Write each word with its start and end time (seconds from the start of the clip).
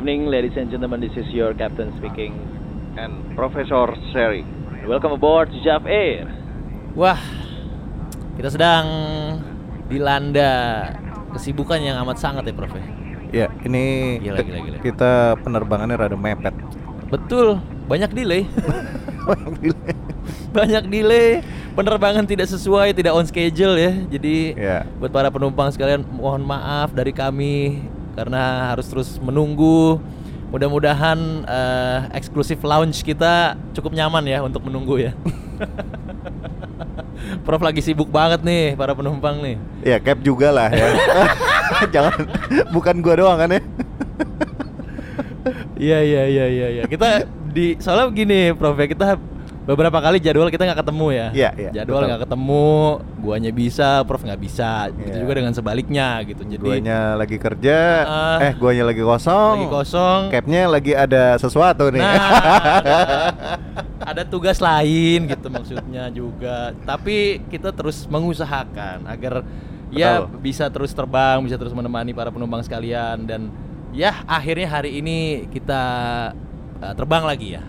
evening, 0.00 0.26
ladies 0.26 0.56
and 0.56 0.72
gentlemen. 0.72 0.96
This 0.98 1.12
is 1.14 1.28
your 1.28 1.52
captain 1.52 1.92
speaking. 1.94 2.32
and 2.96 3.12
Profesor 3.36 3.84
Sherry. 4.10 4.48
Welcome 4.82 5.12
aboard 5.12 5.52
JAF 5.60 5.84
Air. 5.84 6.24
Wah, 6.96 7.20
kita 8.34 8.48
sedang 8.48 8.84
dilanda 9.86 10.88
kesibukan 11.30 11.78
yang 11.78 12.00
amat 12.00 12.16
sangat 12.16 12.48
ya, 12.48 12.56
Prof. 12.56 12.72
ya? 12.72 12.84
Ya, 13.30 13.46
ini 13.62 14.16
Gila, 14.18 14.40
gila, 14.40 14.58
gila. 14.64 14.78
kita 14.80 15.12
penerbangannya 15.38 15.94
rada 15.94 16.16
mepet. 16.16 16.56
Betul, 17.06 17.60
banyak 17.92 18.10
delay. 18.10 18.48
banyak 20.50 20.84
delay. 20.88 21.44
Penerbangan 21.70 22.24
tidak 22.24 22.48
sesuai, 22.48 22.90
tidak 22.90 23.12
on 23.12 23.28
schedule 23.28 23.76
ya. 23.76 23.92
Jadi 24.08 24.56
Ya. 24.56 24.82
buat 24.96 25.12
para 25.12 25.28
penumpang 25.28 25.68
sekalian 25.68 26.02
mohon 26.10 26.40
maaf 26.40 26.90
dari 26.90 27.12
kami 27.12 27.84
karena 28.14 28.74
harus 28.74 28.86
terus 28.90 29.18
menunggu. 29.22 30.00
Mudah-mudahan 30.50 31.46
eh, 31.46 31.98
eksklusif 32.18 32.58
lounge 32.66 33.06
kita 33.06 33.54
cukup 33.70 33.94
nyaman 33.94 34.26
ya 34.26 34.42
untuk 34.42 34.66
menunggu 34.66 34.98
ya. 34.98 35.12
Prof 37.46 37.62
lagi 37.62 37.78
sibuk 37.78 38.10
banget 38.10 38.42
nih 38.42 38.74
para 38.74 38.90
penumpang 38.96 39.38
nih. 39.38 39.56
ya, 39.86 40.02
cap 40.02 40.18
juga 40.18 40.50
lah 40.50 40.66
ya. 40.72 40.88
Jangan 41.94 42.26
bukan 42.74 42.98
gua 42.98 43.14
doang 43.14 43.38
kan 43.38 43.50
ya. 43.54 43.62
Iya 45.80 45.98
iya 46.04 46.22
iya 46.28 46.46
iya 46.50 46.66
iya. 46.80 46.82
Kita 46.84 47.24
di 47.54 47.78
soalnya 47.80 48.12
gini, 48.12 48.52
Prof 48.52 48.76
ya, 48.76 48.86
kita 48.90 49.16
beberapa 49.70 50.02
kali 50.02 50.18
jadwal 50.18 50.50
kita 50.50 50.66
nggak 50.66 50.80
ketemu 50.82 51.06
ya. 51.14 51.26
Iya, 51.30 51.50
iya, 51.54 51.70
Jadwal 51.70 52.02
nggak 52.10 52.26
ketemu, 52.26 52.68
guanya 53.22 53.50
bisa, 53.54 54.02
Prof 54.02 54.26
nggak 54.26 54.40
bisa. 54.42 54.90
Begitu 54.90 55.16
Iya. 55.16 55.22
juga 55.22 55.32
dengan 55.38 55.52
sebaliknya 55.54 56.08
gitu. 56.26 56.42
Jadi 56.42 56.58
Guanya 56.58 57.14
lagi 57.14 57.36
kerja, 57.38 57.78
Ah. 58.02 58.38
eh 58.42 58.52
guanya 58.58 58.90
lagi 58.90 58.98
kosong. 59.00 59.54
lagi 59.62 59.68
kosong. 59.70 60.20
Capnya 60.34 60.66
lagi 60.66 60.92
ada 60.92 61.38
sesuatu 61.38 61.86
nih. 61.94 62.02
Nah, 62.02 62.18
ada 64.10 64.22
tugas 64.26 64.58
lain 64.58 65.30
gitu 65.30 65.46
maksudnya 65.46 66.10
juga. 66.10 66.74
Tapi 66.82 67.44
kita 67.46 67.70
terus 67.70 68.10
mengusahakan 68.10 69.06
agar 69.06 69.46
ya 69.90 70.26
Betul. 70.26 70.38
bisa 70.42 70.64
terus 70.66 70.90
terbang, 70.90 71.38
bisa 71.42 71.54
terus 71.54 71.70
menemani 71.70 72.10
para 72.10 72.30
penumpang 72.30 72.62
sekalian 72.62 73.22
dan 73.22 73.50
ya 73.90 74.22
akhirnya 74.26 74.66
hari 74.70 74.98
ini 74.98 75.46
kita 75.50 75.82
uh, 76.80 76.94
terbang 76.94 77.22
lagi 77.22 77.54
ya. 77.54 77.62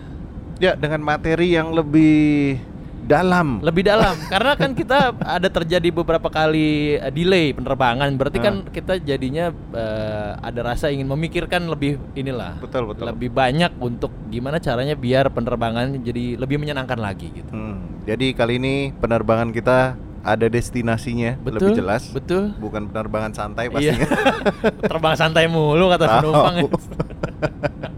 Ya, 0.62 0.78
dengan 0.78 1.02
materi 1.02 1.58
yang 1.58 1.74
lebih 1.74 2.54
dalam. 3.02 3.58
Lebih 3.58 3.82
dalam 3.82 4.14
karena 4.32 4.52
kan 4.54 4.70
kita 4.78 5.10
ada 5.18 5.48
terjadi 5.50 5.90
beberapa 5.90 6.30
kali 6.30 6.96
uh, 7.02 7.10
delay 7.10 7.50
penerbangan. 7.50 8.14
Berarti 8.14 8.38
kan 8.38 8.54
kita 8.70 9.02
jadinya 9.02 9.50
uh, 9.74 10.38
ada 10.38 10.60
rasa 10.62 10.88
ingin 10.94 11.10
memikirkan 11.10 11.66
lebih 11.66 11.98
inilah. 12.14 12.62
Betul, 12.62 12.86
betul. 12.86 13.10
Lebih 13.10 13.34
banyak 13.34 13.74
untuk 13.82 14.14
gimana 14.30 14.62
caranya 14.62 14.94
biar 14.94 15.28
penerbangan 15.34 15.98
jadi 15.98 16.38
lebih 16.38 16.62
menyenangkan 16.62 16.98
lagi 17.02 17.34
gitu. 17.34 17.50
Hmm, 17.50 18.06
jadi 18.06 18.30
kali 18.32 18.62
ini 18.62 18.74
penerbangan 18.94 19.50
kita 19.50 19.98
ada 20.22 20.46
destinasinya 20.46 21.34
lebih 21.42 21.74
jelas. 21.74 22.06
Betul. 22.14 22.54
Bukan 22.62 22.86
penerbangan 22.94 23.34
santai 23.34 23.66
Iya. 23.66 23.98
pastinya. 23.98 24.08
Terbang 24.90 25.14
santai 25.18 25.50
mulu 25.50 25.90
kata 25.90 26.22
penumpang. 26.22 26.54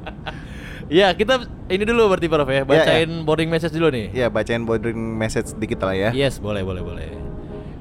ya. 0.89 0.93
Iya, 0.93 1.09
kita 1.17 1.49
ini 1.73 1.85
dulu 1.89 2.13
berarti 2.13 2.29
Prof 2.29 2.49
ya. 2.49 2.63
Bacain 2.63 3.11
boarding 3.25 3.51
message 3.51 3.75
dulu 3.75 3.89
nih. 3.93 4.07
ya, 4.13 4.27
bacain 4.29 4.63
boarding 4.63 4.97
message 4.97 5.57
dikit 5.57 5.81
lah 5.85 5.95
ya. 5.97 6.11
Yes, 6.13 6.37
boleh, 6.39 6.61
boleh, 6.61 6.83
boleh. 6.85 7.09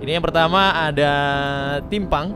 Ini 0.04 0.20
yang 0.20 0.24
pertama 0.24 0.76
ada 0.76 1.12
Timpang. 1.88 2.36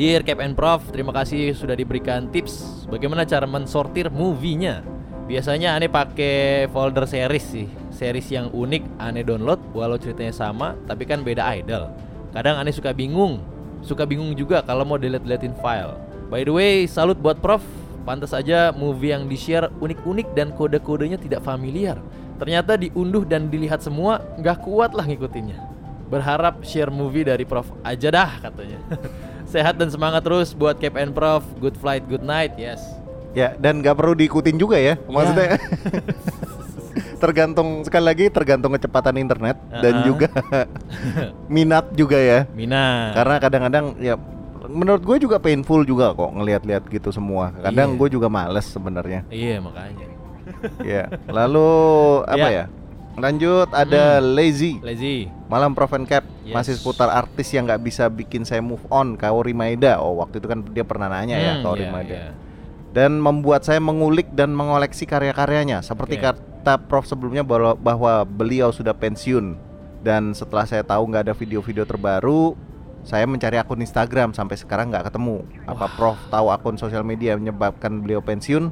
Dear 0.00 0.24
Cap 0.24 0.40
and 0.40 0.56
Prof, 0.56 0.80
terima 0.96 1.12
kasih 1.12 1.52
sudah 1.52 1.76
diberikan 1.76 2.32
tips 2.32 2.88
bagaimana 2.88 3.28
cara 3.28 3.44
mensortir 3.44 4.08
movie-nya. 4.08 4.80
Biasanya 5.28 5.76
aneh 5.76 5.92
pakai 5.92 6.64
folder 6.72 7.04
series 7.04 7.44
sih, 7.44 7.68
series 7.92 8.32
yang 8.32 8.48
unik 8.48 8.96
aneh 8.96 9.20
download 9.20 9.60
walau 9.76 10.00
ceritanya 10.00 10.32
sama, 10.32 10.72
tapi 10.88 11.04
kan 11.04 11.20
beda 11.20 11.44
idol. 11.52 11.92
Kadang 12.32 12.56
aneh 12.56 12.72
suka 12.72 12.96
bingung, 12.96 13.44
suka 13.84 14.08
bingung 14.08 14.32
juga 14.32 14.64
kalau 14.64 14.88
mau 14.88 14.96
delete-deletein 14.96 15.52
file. 15.60 16.00
By 16.32 16.48
the 16.48 16.54
way, 16.54 16.88
salut 16.88 17.20
buat 17.20 17.36
Prof. 17.44 17.60
Pantas 18.00 18.32
aja 18.32 18.72
movie 18.72 19.12
yang 19.12 19.28
di-share 19.28 19.68
unik-unik 19.78 20.32
dan 20.32 20.56
kode-kodenya 20.56 21.20
tidak 21.20 21.44
familiar. 21.44 22.00
Ternyata 22.40 22.80
diunduh 22.80 23.28
dan 23.28 23.52
dilihat 23.52 23.84
semua, 23.84 24.24
nggak 24.40 24.64
kuat 24.64 24.96
lah 24.96 25.04
ngikutinnya. 25.04 25.60
Berharap 26.08 26.64
share 26.64 26.88
movie 26.88 27.28
dari 27.28 27.44
Prof 27.44 27.68
aja 27.84 28.08
dah 28.08 28.40
katanya. 28.40 28.80
Sehat 29.52 29.76
dan 29.76 29.92
semangat 29.92 30.24
terus 30.24 30.56
buat 30.56 30.80
Cap 30.80 30.96
and 30.96 31.12
Prof. 31.12 31.44
Good 31.60 31.76
flight, 31.76 32.08
good 32.08 32.24
night. 32.24 32.56
Yes. 32.56 32.80
Ya, 33.36 33.54
dan 33.60 33.84
nggak 33.84 33.94
perlu 33.94 34.16
diikutin 34.16 34.56
juga 34.58 34.80
ya. 34.80 34.98
Maksudnya 35.06 35.60
tergantung 37.22 37.84
sekali 37.84 38.04
lagi 38.08 38.24
tergantung 38.32 38.72
kecepatan 38.74 39.20
internet 39.20 39.60
dan 39.68 40.00
Uh-uh. 40.00 40.06
juga 40.08 40.28
minat 41.54 41.92
juga 41.92 42.16
ya. 42.16 42.48
Mina. 42.56 43.12
Karena 43.14 43.36
kadang-kadang 43.36 43.84
ya 44.00 44.16
menurut 44.70 45.02
gue 45.02 45.16
juga 45.20 45.36
painful 45.36 45.82
juga 45.82 46.10
kok 46.10 46.30
ngelihat-lihat 46.32 46.86
gitu 46.86 47.10
semua. 47.10 47.50
Kadang 47.52 47.92
Iya. 47.92 47.98
gue 47.98 48.08
juga 48.10 48.26
males 48.26 48.64
sebenarnya. 48.64 49.26
Iya 49.26 49.58
makanya. 49.58 50.06
ya. 50.80 51.04
Lalu 51.26 51.70
apa 52.32 52.38
Ya. 52.40 52.50
ya? 52.50 52.64
Lanjut 53.12 53.68
ada 53.70 54.18
lazy. 54.18 54.78
Lazy. 54.80 55.26
Malam 55.46 55.74
Prof 55.74 55.92
and 55.92 56.06
Cap 56.06 56.22
Yes. 56.40 56.54
masih 56.56 56.74
seputar 56.74 57.06
artis 57.06 57.50
yang 57.50 57.66
nggak 57.66 57.82
bisa 57.82 58.06
bikin 58.06 58.42
saya 58.42 58.58
move 58.58 58.80
on 58.88 59.14
Kaori 59.14 59.52
Maeda. 59.52 59.98
Oh 59.98 60.16
waktu 60.16 60.38
itu 60.38 60.46
kan 60.46 60.62
dia 60.64 60.82
pernah 60.82 61.06
nanya 61.06 61.36
ya 61.36 61.52
Hmm, 61.54 61.62
Kaori 61.62 61.84
iya, 61.84 61.90
Maeda. 61.90 62.14
iya. 62.16 62.30
Dan 62.90 63.18
membuat 63.18 63.62
saya 63.62 63.78
mengulik 63.78 64.30
dan 64.30 64.50
mengoleksi 64.50 65.04
karya-karyanya. 65.04 65.78
Seperti 65.80 66.16
Oke. 66.16 66.24
kata 66.24 66.74
Prof 66.80 67.04
sebelumnya 67.04 67.42
bahwa, 67.42 67.74
bahwa 67.74 68.12
beliau 68.24 68.70
sudah 68.70 68.90
pensiun. 68.90 69.54
Dan 70.00 70.32
setelah 70.32 70.64
saya 70.64 70.80
tahu 70.80 71.04
nggak 71.04 71.22
ada 71.24 71.34
video-video 71.36 71.84
terbaru, 71.84 72.56
saya 73.04 73.24
mencari 73.24 73.56
akun 73.56 73.80
Instagram 73.80 74.36
sampai 74.36 74.60
sekarang 74.60 74.92
nggak 74.92 75.08
ketemu. 75.12 75.42
Apa 75.64 75.88
Prof 75.96 76.18
tahu 76.28 76.52
akun 76.52 76.76
sosial 76.76 77.02
media 77.02 77.34
menyebabkan 77.34 78.04
beliau 78.04 78.20
pensiun? 78.20 78.68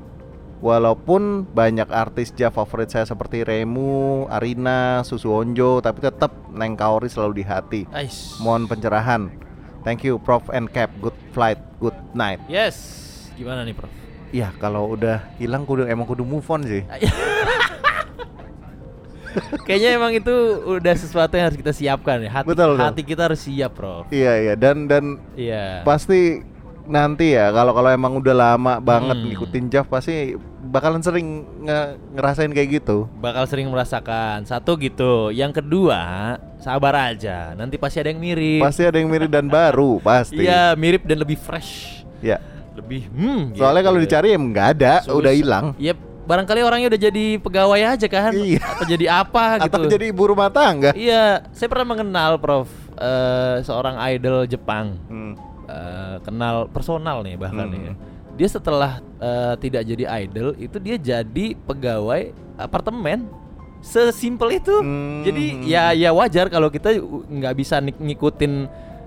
Walaupun 0.59 1.47
banyak 1.55 1.87
artis 1.87 2.35
Java 2.35 2.67
favorit 2.67 2.91
saya 2.91 3.07
seperti 3.07 3.47
Remu, 3.47 4.27
Arina, 4.27 5.07
Susu 5.07 5.31
Onjo, 5.31 5.79
tapi 5.79 6.03
tetap 6.03 6.35
Neng 6.51 6.75
Kaori 6.75 7.07
selalu 7.07 7.41
di 7.41 7.45
hati. 7.47 7.81
Ais. 7.95 8.43
Mohon 8.43 8.67
pencerahan. 8.67 9.23
Thank 9.87 10.03
you 10.03 10.19
Prof 10.19 10.51
and 10.51 10.67
Cap. 10.67 10.91
Good 10.99 11.15
flight, 11.31 11.63
good 11.79 11.95
night. 12.11 12.43
Yes. 12.51 12.75
Gimana 13.39 13.63
nih, 13.63 13.79
Prof? 13.79 13.91
Ya 14.35 14.53
kalau 14.61 14.93
udah 14.93 15.25
hilang 15.41 15.65
kudu 15.65 15.89
emang 15.89 16.05
kudu 16.05 16.27
move 16.27 16.45
on 16.51 16.67
sih. 16.67 16.83
Kayaknya 19.63 19.91
emang 19.95 20.13
itu 20.13 20.35
udah 20.71 20.95
sesuatu 20.95 21.33
yang 21.33 21.47
harus 21.47 21.57
kita 21.57 21.71
siapkan 21.71 22.19
ya. 22.19 22.31
Hati, 22.33 22.47
Betul, 22.47 22.69
betul. 22.73 22.83
hati 22.83 23.03
kita 23.03 23.23
harus 23.25 23.41
siap, 23.41 23.73
Prof. 23.73 24.09
Iya 24.09 24.33
iya 24.39 24.55
dan 24.55 24.85
dan 24.85 25.05
Iya. 25.33 25.83
pasti 25.83 26.43
nanti 26.85 27.33
ya 27.33 27.53
kalau 27.53 27.71
kalau 27.71 27.89
emang 27.89 28.17
udah 28.17 28.33
lama 28.33 28.79
banget 28.79 29.13
Hmm. 29.15 29.29
ngikutin 29.29 29.65
Jav 29.69 29.85
pasti 29.87 30.33
bakalan 30.65 30.99
sering 30.99 31.29
nge- 31.61 31.95
ngerasain 32.13 32.49
kayak 32.49 32.81
gitu. 32.81 33.05
bakal 33.15 33.45
sering 33.45 33.69
merasakan 33.69 34.43
satu 34.43 34.73
gitu 34.75 35.29
yang 35.29 35.53
kedua 35.53 36.01
sabar 36.59 37.13
aja 37.13 37.53
nanti 37.53 37.77
pasti 37.77 38.01
ada 38.01 38.09
yang 38.09 38.17
mirip 38.19 38.65
Pasti 38.65 38.83
ada 38.83 38.97
yang 38.97 39.07
mirip 39.07 39.29
dan 39.29 39.53
baru 39.53 40.01
pasti. 40.01 40.41
iya 40.41 40.73
mirip 40.73 41.05
dan 41.05 41.21
lebih 41.21 41.37
fresh 41.37 42.01
Ya. 42.19 42.41
lebih 42.73 43.05
hmm 43.07 43.53
Soalnya 43.53 43.79
gitu 43.79 43.87
kalau 43.87 43.99
ya. 43.99 44.05
dicari 44.05 44.29
emang 44.33 44.49
nggak 44.49 44.69
ada, 44.75 44.93
udah 45.09 45.33
hilang. 45.35 45.65
Iya 45.77 45.93
barangkali 46.29 46.61
orangnya 46.61 46.89
udah 46.89 47.01
jadi 47.03 47.25
pegawai 47.39 47.81
aja 47.89 48.07
kan 48.07 48.37
Iya. 48.37 48.61
atau 48.61 48.85
jadi 48.87 49.07
apa 49.09 49.45
gitu 49.65 49.81
Atau 49.81 49.89
jadi 49.89 50.05
ibu 50.07 50.23
rumah 50.27 50.49
tangga. 50.49 50.93
iya 50.93 51.49
saya 51.51 51.67
pernah 51.67 51.89
mengenal 51.89 52.37
prof 52.37 52.69
eh, 52.95 53.65
seorang 53.65 53.97
idol 54.09 54.45
Jepang 54.45 55.01
Hmm. 55.07 55.33
Eh, 55.65 56.17
kenal 56.23 56.65
personal 56.67 57.21
nih 57.21 57.37
bahkan 57.37 57.67
Hmm. 57.67 57.81
ya. 57.83 57.95
dia 58.35 58.49
setelah 58.49 58.93
eh, 59.19 59.55
tidak 59.59 59.83
jadi 59.83 60.05
idol 60.21 60.53
itu 60.55 60.77
dia 60.77 60.97
jadi 60.97 61.47
pegawai 61.59 62.31
apartemen 62.57 63.25
sesimpel 63.81 64.53
itu 64.55 64.75
Hmm. 64.75 65.23
jadi 65.23 65.45
ya 65.63 65.85
ya 65.93 66.11
wajar 66.11 66.47
kalau 66.47 66.69
kita 66.69 66.93
nggak 67.25 67.55
bisa 67.55 67.79
ngikutin 67.79 68.53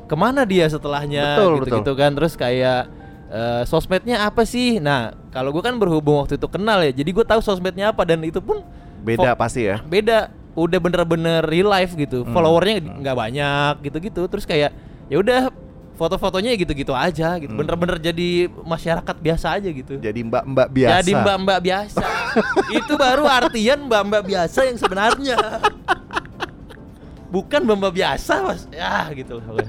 ke 0.05 0.15
mana 0.15 0.43
dia 0.43 0.65
setelahnya 0.65 1.37
Betul, 1.37 1.53
gitu 1.61 1.67
gitu 1.77 1.91
kan 1.93 2.11
terus 2.11 2.33
kayak 2.35 2.87
eh, 3.31 3.63
sosmednya 3.63 4.21
apa 4.21 4.43
sih 4.43 4.77
nah 4.77 5.01
kalau 5.29 5.49
gue 5.49 5.59
kan 5.59 5.73
berhubung 5.73 6.19
waktu 6.19 6.35
itu 6.35 6.45
kenal 6.45 6.79
ya 6.79 6.91
jadi 6.91 7.09
gue 7.09 7.25
tahu 7.25 7.39
sosmednya 7.39 7.89
apa 7.89 8.03
dan 8.03 8.19
itu 8.21 8.37
pun 8.37 8.59
Beda 9.01 9.33
pasti 9.33 9.65
ya. 9.65 9.81
beda 9.81 10.29
udah 10.51 10.77
bener-bener 10.77 11.41
real 11.41 11.65
life 11.65 11.95
gitu 11.95 12.21
Hmm. 12.21 12.29
followernya 12.29 12.99
nggak 12.99 13.15
banyak 13.17 13.73
gitu-gitu 13.81 14.27
terus 14.27 14.43
kayak 14.43 14.75
ya 15.07 15.17
udah 15.17 15.47
foto-fotonya 15.93 16.51
ya 16.51 16.57
gitu-gitu 16.59 16.91
aja 16.91 17.37
gitu 17.37 17.49
Hmm. 17.49 17.61
bener-bener 17.61 17.97
jadi 17.97 18.29
masyarakat 18.59 19.15
biasa 19.15 19.47
aja 19.55 19.69
gitu 19.69 19.95
Jadi 19.95 20.19
mbak-mbak 20.21 20.67
biasa. 20.67 20.93
jadi 20.99 21.11
mbak-mbak 21.15 21.59
biasa 21.61 22.05
itu 22.77 22.93
baru 22.93 23.23
artian 23.23 23.79
mbak-mbak 23.85 24.23
biasa 24.23 24.59
yang 24.65 24.77
sebenarnya 24.77 25.37
bukan 27.33 27.63
mbak-mbak 27.63 27.93
biasa 27.95 28.33
mas 28.43 28.61
ya 28.69 29.07
gitu 29.13 29.39
loh. 29.39 29.63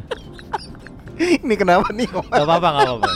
Ini 1.22 1.54
kenapa 1.54 1.88
nih? 1.94 2.08
Gak 2.10 2.42
apa-apa, 2.42 2.68
gak 2.74 2.84
apa-apa. 2.86 3.10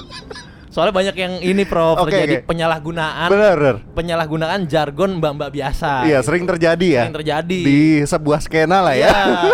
Soalnya 0.71 0.93
banyak 0.93 1.17
yang 1.17 1.33
ini 1.41 1.65
Prof, 1.65 2.05
Oke, 2.05 2.13
terjadi 2.13 2.45
oke. 2.45 2.53
penyalahgunaan 2.53 3.29
Bener, 3.33 3.57
bener. 3.57 3.77
penyalahgunaan 3.97 4.61
jargon 4.69 5.17
mbak-mbak 5.17 5.49
biasa. 5.49 6.05
Iya, 6.05 6.21
gitu. 6.21 6.27
sering 6.29 6.45
terjadi 6.45 6.87
ya. 6.87 7.03
Sering 7.09 7.17
terjadi. 7.17 7.61
Di 7.65 7.81
sebuah 8.05 8.39
skena 8.45 8.85
lah 8.85 8.93
ya. 8.93 9.09
Iya, 9.09 9.53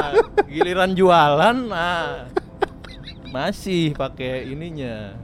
giliran 0.50 0.90
jualan 0.98 1.56
nah 1.70 2.26
masih 3.30 3.94
pakai 3.94 4.50
ininya. 4.50 5.14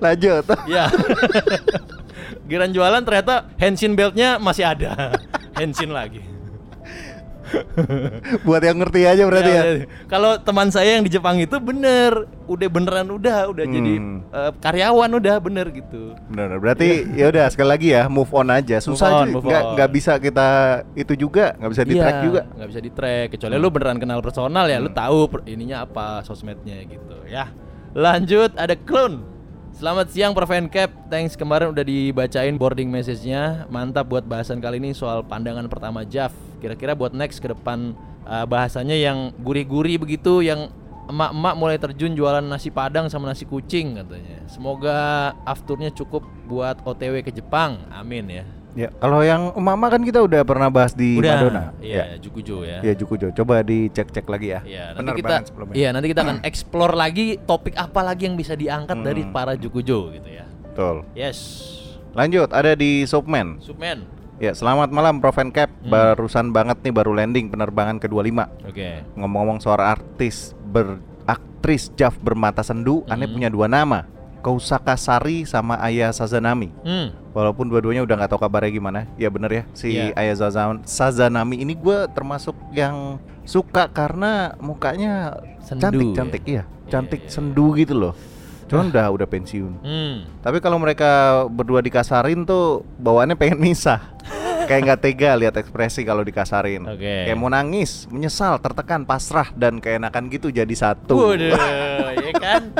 Lanjut. 0.00 0.48
Ya. 0.64 0.88
giliran 2.48 2.72
jualan 2.72 3.02
ternyata 3.04 3.52
henshin 3.60 3.92
beltnya 3.92 4.40
masih 4.40 4.64
ada. 4.64 5.20
henshin 5.52 5.92
lagi. 5.92 6.24
Buat 8.46 8.62
yang 8.62 8.78
ngerti 8.78 9.00
aja 9.04 9.22
berarti 9.24 9.50
ya. 9.50 9.62
Ya, 9.62 9.74
Kalau 10.06 10.38
teman 10.38 10.68
saya 10.68 10.98
yang 10.98 11.04
di 11.04 11.10
Jepang 11.10 11.36
itu 11.36 11.56
bener, 11.56 12.26
udah 12.46 12.68
beneran 12.68 13.08
udah, 13.08 13.48
udah 13.48 13.64
jadi 13.64 13.94
Hmm. 13.96 14.20
eh, 14.28 14.52
karyawan 14.58 15.10
udah 15.12 15.36
bener 15.38 15.66
gitu. 15.70 16.14
Benar. 16.28 16.58
Berarti 16.58 17.04
ya 17.14 17.28
udah 17.28 17.46
sekali 17.48 17.68
lagi 17.68 17.88
ya 17.92 18.06
move 18.06 18.30
on 18.30 18.48
aja. 18.48 18.78
Susah 18.78 19.24
move 19.24 19.44
nggak 19.44 19.62
on. 19.62 19.72
nggak 19.74 19.90
bisa 19.90 20.12
kita 20.16 20.48
itu 20.92 21.12
juga, 21.16 21.54
nggak 21.56 21.70
bisa 21.70 21.82
di 21.82 21.94
track 21.94 22.16
Iya, 22.16 22.24
juga. 22.24 22.40
nggak 22.56 22.68
bisa 22.68 22.80
di 22.80 22.90
track 22.90 23.26
kecuali 23.32 23.54
lu 23.56 23.68
beneran 23.68 23.98
kenal 23.98 24.20
personal 24.20 24.64
ya 24.66 24.78
lu 24.78 24.88
tahu 24.88 25.28
ininya 25.44 25.82
apa 25.82 26.22
sosmednya 26.22 26.80
gitu 26.84 27.16
ya 27.26 27.50
lanjut 27.92 28.52
ada 28.54 28.76
clone 28.76 29.36
Selamat 29.76 30.08
siang 30.08 30.32
Prof 30.32 30.48
Cap, 30.72 30.88
thanks 31.12 31.36
kemarin 31.36 31.68
udah 31.68 31.84
dibacain 31.84 32.56
boarding 32.56 32.88
message-nya 32.88 33.68
Mantap 33.68 34.08
buat 34.08 34.24
bahasan 34.24 34.56
kali 34.56 34.80
ini 34.80 34.96
soal 34.96 35.20
pandangan 35.20 35.68
pertama 35.68 36.00
Jaf 36.00 36.32
Kira-kira 36.56 36.92
buat 36.92 37.12
next 37.12 37.38
ke 37.38 37.48
depan 37.48 37.92
uh, 38.22 38.44
bahasanya 38.44 38.94
yang 38.94 39.32
gurih-gurih 39.36 39.96
begitu 39.96 40.40
Yang 40.40 40.72
emak-emak 41.06 41.54
mulai 41.54 41.78
terjun 41.78 42.12
jualan 42.12 42.42
nasi 42.42 42.68
padang 42.68 43.06
sama 43.06 43.30
nasi 43.30 43.44
kucing 43.44 43.94
katanya 43.96 44.42
Semoga 44.46 44.96
afturnya 45.42 45.90
cukup 45.90 46.24
buat 46.44 46.82
OTW 46.82 47.22
ke 47.22 47.30
Jepang, 47.30 47.78
amin 47.90 48.26
ya 48.28 48.44
Ya, 48.76 48.92
kalau 49.00 49.24
yang 49.24 49.56
mama 49.56 49.88
kan 49.88 50.04
kita 50.04 50.20
udah 50.20 50.44
pernah 50.44 50.68
bahas 50.68 50.92
di 50.92 51.16
Madonna. 51.16 51.72
Iya, 51.80 52.20
Jukujo 52.20 52.60
ya 52.60 52.84
Ya, 52.84 52.92
Jukujo. 52.92 53.32
Coba 53.32 53.64
dicek-cek 53.64 54.28
lagi 54.28 54.52
ya. 54.52 54.60
Iya, 54.68 54.92
nanti 54.92 55.24
kita. 55.24 55.48
Iya, 55.72 55.88
nanti 55.96 56.06
kita 56.12 56.20
akan 56.20 56.38
explore 56.52 56.92
lagi 56.92 57.40
topik 57.40 57.72
apa 57.72 58.04
lagi 58.04 58.28
yang 58.28 58.36
bisa 58.36 58.52
diangkat 58.52 59.00
dari 59.00 59.24
Hmm. 59.24 59.32
para 59.32 59.56
Jukujo 59.56 60.12
gitu 60.12 60.28
ya. 60.28 60.44
Betul. 60.60 61.08
Yes. 61.16 61.72
Lanjut, 62.12 62.52
ada 62.52 62.76
di 62.76 63.08
Soapman. 63.08 63.64
Subman. 63.64 64.04
Ya, 64.36 64.52
selamat 64.52 64.92
malam 64.92 65.16
Prof 65.16 65.40
Cap. 65.48 65.72
Hmm. 65.80 65.88
Barusan 65.88 66.52
banget 66.52 66.84
nih 66.84 66.92
baru 66.92 67.16
landing 67.16 67.48
penerbangan 67.48 67.96
ke-25. 67.96 68.68
Oke. 68.68 69.00
Ngomong-ngomong 69.16 69.64
soal 69.64 69.80
artis 69.80 70.52
beraktris 70.60 71.88
Jaf 71.96 72.20
bermata 72.20 72.60
sendu, 72.60 73.00
aneh 73.08 73.24
Hmm. 73.24 73.32
punya 73.32 73.48
dua 73.48 73.64
nama. 73.64 74.04
Kousaka 74.44 74.94
Sari 74.94 75.42
sama 75.42 75.80
Aya 75.80 76.12
Sazanami. 76.12 76.68
Hmm. 76.84 77.16
Walaupun 77.32 77.66
dua-duanya 77.66 78.04
udah 78.04 78.14
nggak 78.14 78.30
tahu 78.30 78.44
kabarnya 78.44 78.70
gimana. 78.70 79.00
Ya 79.16 79.32
bener 79.32 79.50
ya, 79.50 79.62
si 79.72 79.96
Iya. 79.96 80.12
Aya 80.14 80.36
Sazan- 80.36 80.84
Sazanami 80.84 81.56
ini 81.58 81.72
gue 81.72 82.04
termasuk 82.12 82.54
yang 82.70 83.16
suka 83.42 83.88
karena 83.88 84.52
mukanya 84.60 85.32
Sendu 85.64 85.82
cantik 85.82 86.04
ya? 86.04 86.14
cantik 86.14 86.42
iya, 86.44 86.62
cantik 86.86 87.20
iya, 87.24 87.26
iya. 87.26 87.32
sendu 87.32 87.74
gitu 87.74 87.94
loh. 87.96 88.14
Cuman 88.66 88.90
udah 88.90 89.06
udah 89.14 89.26
pensiun. 89.26 89.72
Hmm. 89.78 90.14
Tapi 90.42 90.58
kalau 90.58 90.78
mereka 90.78 91.42
berdua 91.46 91.78
dikasarin 91.78 92.42
tuh 92.42 92.82
bawaannya 92.98 93.34
pengen 93.34 93.62
misah. 93.62 94.14
Kayak 94.66 94.80
nggak 94.86 95.00
tega 95.00 95.30
lihat 95.38 95.54
ekspresi 95.56 96.02
kalau 96.02 96.22
dikasarin. 96.26 96.82
Oke. 96.86 97.30
Kayak 97.30 97.38
mau 97.38 97.50
nangis, 97.50 98.10
menyesal, 98.10 98.58
tertekan, 98.58 99.06
pasrah 99.06 99.50
dan 99.54 99.78
keenakan 99.80 100.28
gitu 100.28 100.50
jadi 100.50 100.74
satu. 100.74 101.34
Waduh, 101.34 101.54
ya 102.14 102.32
kan? 102.36 102.74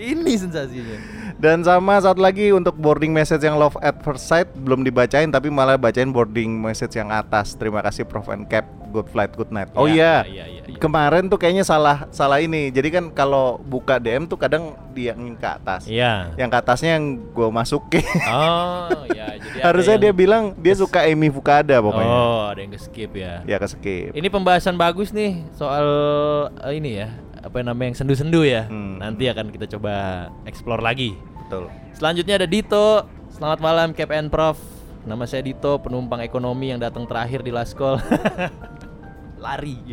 Ini 0.00 0.32
sensasinya. 0.36 1.19
Dan 1.40 1.64
sama 1.64 1.96
satu 1.96 2.20
lagi 2.20 2.52
untuk 2.52 2.76
boarding 2.76 3.10
message 3.10 3.40
yang 3.40 3.56
love 3.56 3.72
at 3.80 3.96
first 4.04 4.28
sight 4.28 4.44
belum 4.52 4.84
dibacain 4.84 5.32
tapi 5.32 5.48
malah 5.48 5.80
bacain 5.80 6.12
boarding 6.12 6.52
message 6.52 6.94
yang 6.94 7.08
atas. 7.08 7.56
Terima 7.56 7.80
kasih 7.80 8.04
Prof 8.04 8.28
and 8.28 8.44
Cap. 8.44 8.68
Good 8.90 9.08
flight, 9.08 9.32
good 9.32 9.48
night. 9.48 9.72
Oh 9.72 9.86
Iya, 9.86 10.26
iya. 10.26 10.44
iya, 10.44 10.44
iya, 10.50 10.62
iya. 10.66 10.76
Kemarin 10.76 11.30
tuh 11.30 11.38
kayaknya 11.38 11.62
salah 11.62 12.10
salah 12.10 12.42
ini. 12.42 12.68
Jadi 12.68 12.90
kan 12.90 13.04
kalau 13.08 13.56
buka 13.56 13.96
DM 13.96 14.26
tuh 14.26 14.36
kadang 14.36 14.76
dia 14.92 15.14
yang 15.14 15.32
ke 15.32 15.48
atas. 15.48 15.88
Iya. 15.88 16.34
Yang 16.36 16.48
ke 16.50 16.58
atasnya 16.58 16.90
yang 16.98 17.06
gue 17.24 17.48
masukin. 17.48 18.04
Oh, 18.26 18.90
ya 19.16 19.38
jadi 19.38 19.58
Harusnya 19.62 19.96
yang- 19.96 20.04
dia 20.04 20.12
bilang 20.12 20.44
dia 20.58 20.74
suka 20.74 21.06
Amy 21.06 21.30
Fukada 21.30 21.80
pokoknya. 21.80 22.10
Oh, 22.10 22.52
ada 22.52 22.60
yang 22.60 22.74
ke-skip 22.74 23.16
ya. 23.16 23.40
Ya 23.46 23.56
ke 23.56 23.64
skip. 23.64 24.12
Ini 24.12 24.28
pembahasan 24.28 24.76
bagus 24.76 25.08
nih 25.08 25.40
soal 25.54 25.86
eh, 26.60 26.74
ini 26.74 26.98
ya, 26.98 27.14
apa 27.40 27.62
namanya 27.62 27.94
yang 27.94 27.98
sendu-sendu 28.02 28.42
ya. 28.42 28.66
Hmm. 28.66 28.98
Nanti 28.98 29.24
akan 29.24 29.48
kita 29.48 29.70
coba 29.70 30.26
explore 30.44 30.82
lagi. 30.82 31.14
Betul. 31.50 31.66
Selanjutnya 31.98 32.38
ada 32.38 32.46
Dito. 32.46 33.10
Selamat 33.34 33.58
malam 33.58 33.90
Cap 33.90 34.14
and 34.14 34.30
Prof. 34.30 34.54
Nama 35.02 35.26
saya 35.26 35.42
Dito, 35.42 35.82
penumpang 35.82 36.22
ekonomi 36.22 36.70
yang 36.70 36.78
datang 36.78 37.10
terakhir 37.10 37.42
di 37.42 37.50
Laskol. 37.50 37.98
Lari. 39.42 39.82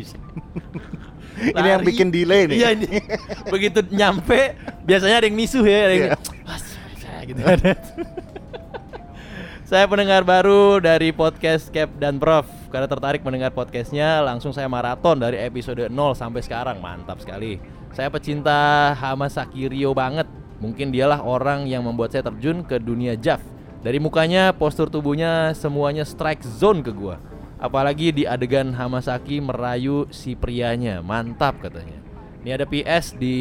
Ini 1.58 1.66
yang 1.66 1.82
bikin 1.82 2.14
delay 2.14 2.46
nih. 2.46 2.62
Iya 2.62 2.68
ini. 2.78 3.02
Begitu 3.50 3.82
nyampe, 3.90 4.54
biasanya 4.86 5.18
ada 5.18 5.26
yang 5.26 5.34
misuh 5.34 5.66
ya, 5.66 5.90
ada 5.90 5.94
yang 5.98 6.06
Iya. 6.14 6.18
"Mas, 6.46 6.62
saya 7.02 7.20
gitu 7.26 7.42
ada. 7.42 7.72
Saya 9.68 9.84
pendengar 9.90 10.22
baru 10.22 10.78
dari 10.78 11.10
podcast 11.10 11.74
Cap 11.74 11.90
dan 11.98 12.22
Prof. 12.22 12.46
Karena 12.70 12.86
tertarik 12.86 13.20
mendengar 13.26 13.50
podcastnya, 13.50 14.22
langsung 14.22 14.54
saya 14.54 14.70
maraton 14.70 15.20
dari 15.20 15.36
episode 15.42 15.90
0 15.90 16.14
sampai 16.14 16.40
sekarang. 16.40 16.78
Mantap 16.80 17.18
sekali. 17.20 17.58
Saya 17.92 18.08
pecinta 18.08 18.94
Hamasaki 18.96 19.68
Ryo 19.68 19.92
banget. 19.92 20.37
Mungkin 20.58 20.90
dialah 20.90 21.22
orang 21.22 21.70
yang 21.70 21.86
membuat 21.86 22.14
saya 22.14 22.26
terjun 22.26 22.66
ke 22.66 22.82
dunia 22.82 23.14
JAV. 23.14 23.38
Dari 23.78 24.02
mukanya, 24.02 24.50
postur 24.50 24.90
tubuhnya, 24.90 25.54
semuanya 25.54 26.02
strike 26.02 26.42
zone 26.42 26.82
ke 26.82 26.90
gua. 26.90 27.22
Apalagi 27.62 28.10
di 28.10 28.26
adegan 28.26 28.74
Hamasaki 28.74 29.38
merayu 29.38 30.10
si 30.10 30.34
prianya. 30.34 30.98
Mantap 30.98 31.62
katanya. 31.62 31.98
Ini 32.42 32.54
ada 32.54 32.66
PS 32.70 33.18
di 33.18 33.34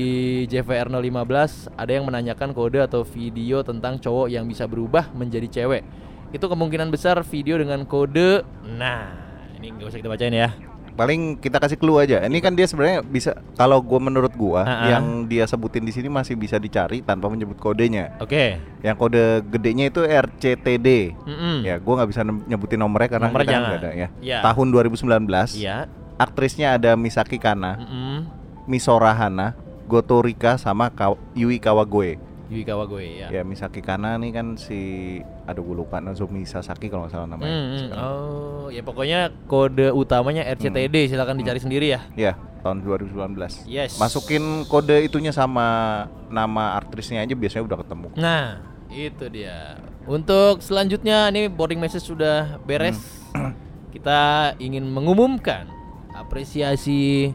JVR 0.50 0.90
015 0.90 1.70
Ada 1.78 1.92
yang 2.02 2.10
menanyakan 2.10 2.50
kode 2.50 2.82
atau 2.82 3.06
video 3.06 3.62
tentang 3.62 4.02
cowok 4.02 4.26
yang 4.26 4.50
bisa 4.50 4.66
berubah 4.66 5.14
menjadi 5.14 5.48
cewek 5.48 5.86
Itu 6.34 6.50
kemungkinan 6.50 6.90
besar 6.90 7.22
video 7.22 7.62
dengan 7.62 7.86
kode 7.86 8.42
Nah 8.66 9.14
ini 9.62 9.74
nggak 9.74 9.90
usah 9.94 10.00
kita 10.02 10.10
bacain 10.10 10.34
ya 10.34 10.50
Paling 10.98 11.38
kita 11.38 11.62
kasih 11.62 11.78
clue 11.78 12.02
aja. 12.02 12.26
Ini 12.26 12.42
kan 12.42 12.58
dia 12.58 12.66
sebenarnya 12.66 13.06
bisa 13.06 13.38
kalau 13.54 13.78
gua 13.86 14.02
menurut 14.02 14.34
gua 14.34 14.66
Ah-ah. 14.66 14.98
yang 14.98 15.30
dia 15.30 15.46
sebutin 15.46 15.86
di 15.86 15.94
sini 15.94 16.10
masih 16.10 16.34
bisa 16.34 16.58
dicari 16.58 17.06
tanpa 17.06 17.30
menyebut 17.30 17.62
kodenya. 17.62 18.18
Oke 18.18 18.58
Yang 18.82 18.96
kode 18.98 19.26
gedenya 19.54 19.94
itu 19.94 20.02
RCTD. 20.02 21.14
Mm-mm. 21.22 21.58
Ya, 21.62 21.78
gua 21.78 22.02
nggak 22.02 22.10
bisa 22.10 22.22
nyebutin 22.26 22.82
nomornya 22.82 23.10
karena 23.14 23.30
Nomor 23.30 23.42
kita 23.46 23.54
nggak 23.62 23.78
ada 23.78 23.92
ya. 23.94 24.08
Iya. 24.20 24.40
Tahun 24.42 24.68
2019. 24.74 25.54
Iya 25.54 25.78
Aktrisnya 26.18 26.74
ada 26.74 26.98
Misaki 26.98 27.38
Kana, 27.38 27.78
Mm-mm. 27.78 28.26
Misora 28.66 29.14
Hana, 29.14 29.54
Goto 29.86 30.18
Rika 30.26 30.58
sama 30.58 30.90
Yui 31.38 31.62
Kawagoe. 31.62 32.18
Yui 32.48 32.64
Kawagoe 32.64 33.20
ya, 33.20 33.28
Ya, 33.28 33.42
Misaki 33.44 33.84
Kana 33.84 34.16
nih 34.16 34.32
kan 34.32 34.56
si 34.56 35.20
aduh 35.44 35.64
gue 35.68 35.84
lupa 35.84 36.00
Nozomi 36.00 36.48
Sasaki 36.48 36.88
kalau 36.88 37.04
nggak 37.04 37.14
salah 37.14 37.28
namanya. 37.28 37.52
Mm, 37.52 37.68
mm. 37.68 37.90
Oh 38.00 38.68
ya 38.72 38.82
pokoknya 38.84 39.20
kode 39.52 39.92
utamanya 39.92 40.48
RCTD 40.56 41.12
silakan 41.12 41.40
dicari 41.40 41.60
sendiri 41.60 41.88
ya 41.92 42.02
Ya, 42.16 42.40
tahun 42.64 42.84
2019. 42.88 43.68
Yes. 43.68 44.00
Masukin 44.00 44.64
kode 44.68 44.96
itunya 45.04 45.36
sama 45.36 46.08
nama 46.32 46.80
aktrisnya 46.80 47.24
aja 47.24 47.36
biasanya 47.36 47.64
udah 47.68 47.78
ketemu. 47.84 48.08
Nah, 48.16 48.64
itu 48.92 49.26
dia. 49.28 49.80
Untuk 50.08 50.64
selanjutnya 50.64 51.28
ini 51.28 51.52
boarding 51.52 51.84
message 51.84 52.08
sudah 52.08 52.60
beres. 52.64 53.00
Kita 53.96 54.54
ingin 54.60 54.88
mengumumkan 54.88 55.68
apresiasi 56.16 57.32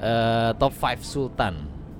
eh, 0.00 0.50
top 0.56 0.72
5 0.72 1.00
Sultan 1.04 1.54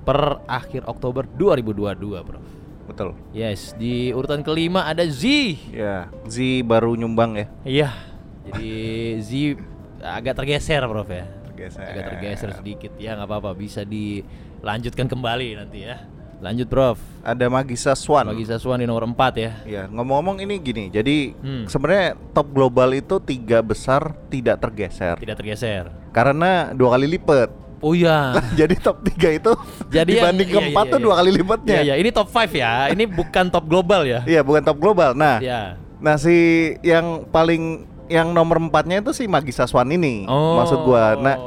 per 0.05 0.45
akhir 0.45 0.85
Oktober 0.85 1.25
2022, 1.25 1.97
Bro. 2.21 2.39
Betul. 2.85 3.17
Yes, 3.31 3.73
di 3.73 4.09
urutan 4.09 4.41
kelima 4.41 4.85
ada 4.85 5.01
Z. 5.03 5.25
Ya, 5.69 6.07
Z 6.23 6.37
baru 6.61 6.93
nyumbang 6.93 7.33
ya. 7.35 7.45
Iya. 7.63 7.89
Jadi 8.45 8.73
Z 9.19 9.31
agak 9.99 10.37
tergeser, 10.37 10.81
Prof 10.81 11.07
ya. 11.07 11.25
Tergeser. 11.47 11.81
Agak 11.81 12.03
tergeser 12.13 12.49
sedikit 12.53 12.91
ya, 12.95 13.17
nggak 13.17 13.25
apa-apa, 13.25 13.51
bisa 13.51 13.81
dilanjutkan 13.81 15.05
kembali 15.05 15.57
nanti 15.57 15.81
ya. 15.83 15.97
Lanjut 16.35 16.67
Prof. 16.67 16.99
Ada 17.23 17.47
Magisa 17.47 17.95
Swan. 17.95 18.27
Bagi 18.27 18.43
Saswan 18.43 18.77
di 18.77 18.85
nomor 18.85 19.07
4 19.07 19.33
ya. 19.35 19.51
Ya, 19.65 19.83
ngomong-ngomong 19.87 20.43
ini 20.43 20.59
gini. 20.59 20.91
Jadi 20.91 21.31
Hmm. 21.33 21.63
sebenarnya 21.65 22.19
top 22.35 22.51
global 22.51 22.91
itu 22.91 23.17
tiga 23.17 23.63
besar 23.63 24.13
tidak 24.27 24.59
tergeser 24.59 25.15
Tidak 25.15 25.31
tergeser. 25.33 25.89
karena 26.11 26.69
dua 26.69 26.93
kali 26.93 27.07
lipat. 27.09 27.64
Oh 27.85 27.93
iya. 27.93 28.33
Jadi 28.57 28.81
top 28.81 28.97
tiga 29.05 29.29
itu 29.29 29.51
Jadi 29.93 30.17
yang- 30.17 30.33
dibanding 30.33 30.49
iya, 30.49 30.55
keempat 30.57 30.83
iya, 30.83 30.89
tuh 30.89 30.97
iya. 30.97 31.05
dua 31.05 31.13
kali 31.13 31.29
lipatnya. 31.31 31.75
Iya, 31.75 31.81
iya, 31.85 31.95
ini 32.01 32.09
top 32.09 32.27
5 32.27 32.49
ya. 32.51 32.73
Ini 32.89 33.03
bukan 33.05 33.45
top 33.53 33.65
global 33.69 34.01
ya. 34.03 34.19
Iya, 34.25 34.41
bukan 34.41 34.61
top 34.65 34.77
global. 34.81 35.13
Nah, 35.13 35.37
Iya. 35.37 35.77
nah 36.01 36.17
si 36.17 36.33
yang 36.81 37.29
paling 37.29 37.85
yang 38.05 38.33
nomor 38.33 38.57
empatnya 38.59 39.01
itu 39.01 39.13
si 39.13 39.29
Magisa 39.29 39.69
Swan 39.69 39.93
ini. 39.93 40.25
Oh. 40.25 40.57
Maksud 40.57 40.81
gua. 40.81 41.13
Nah, 41.15 41.37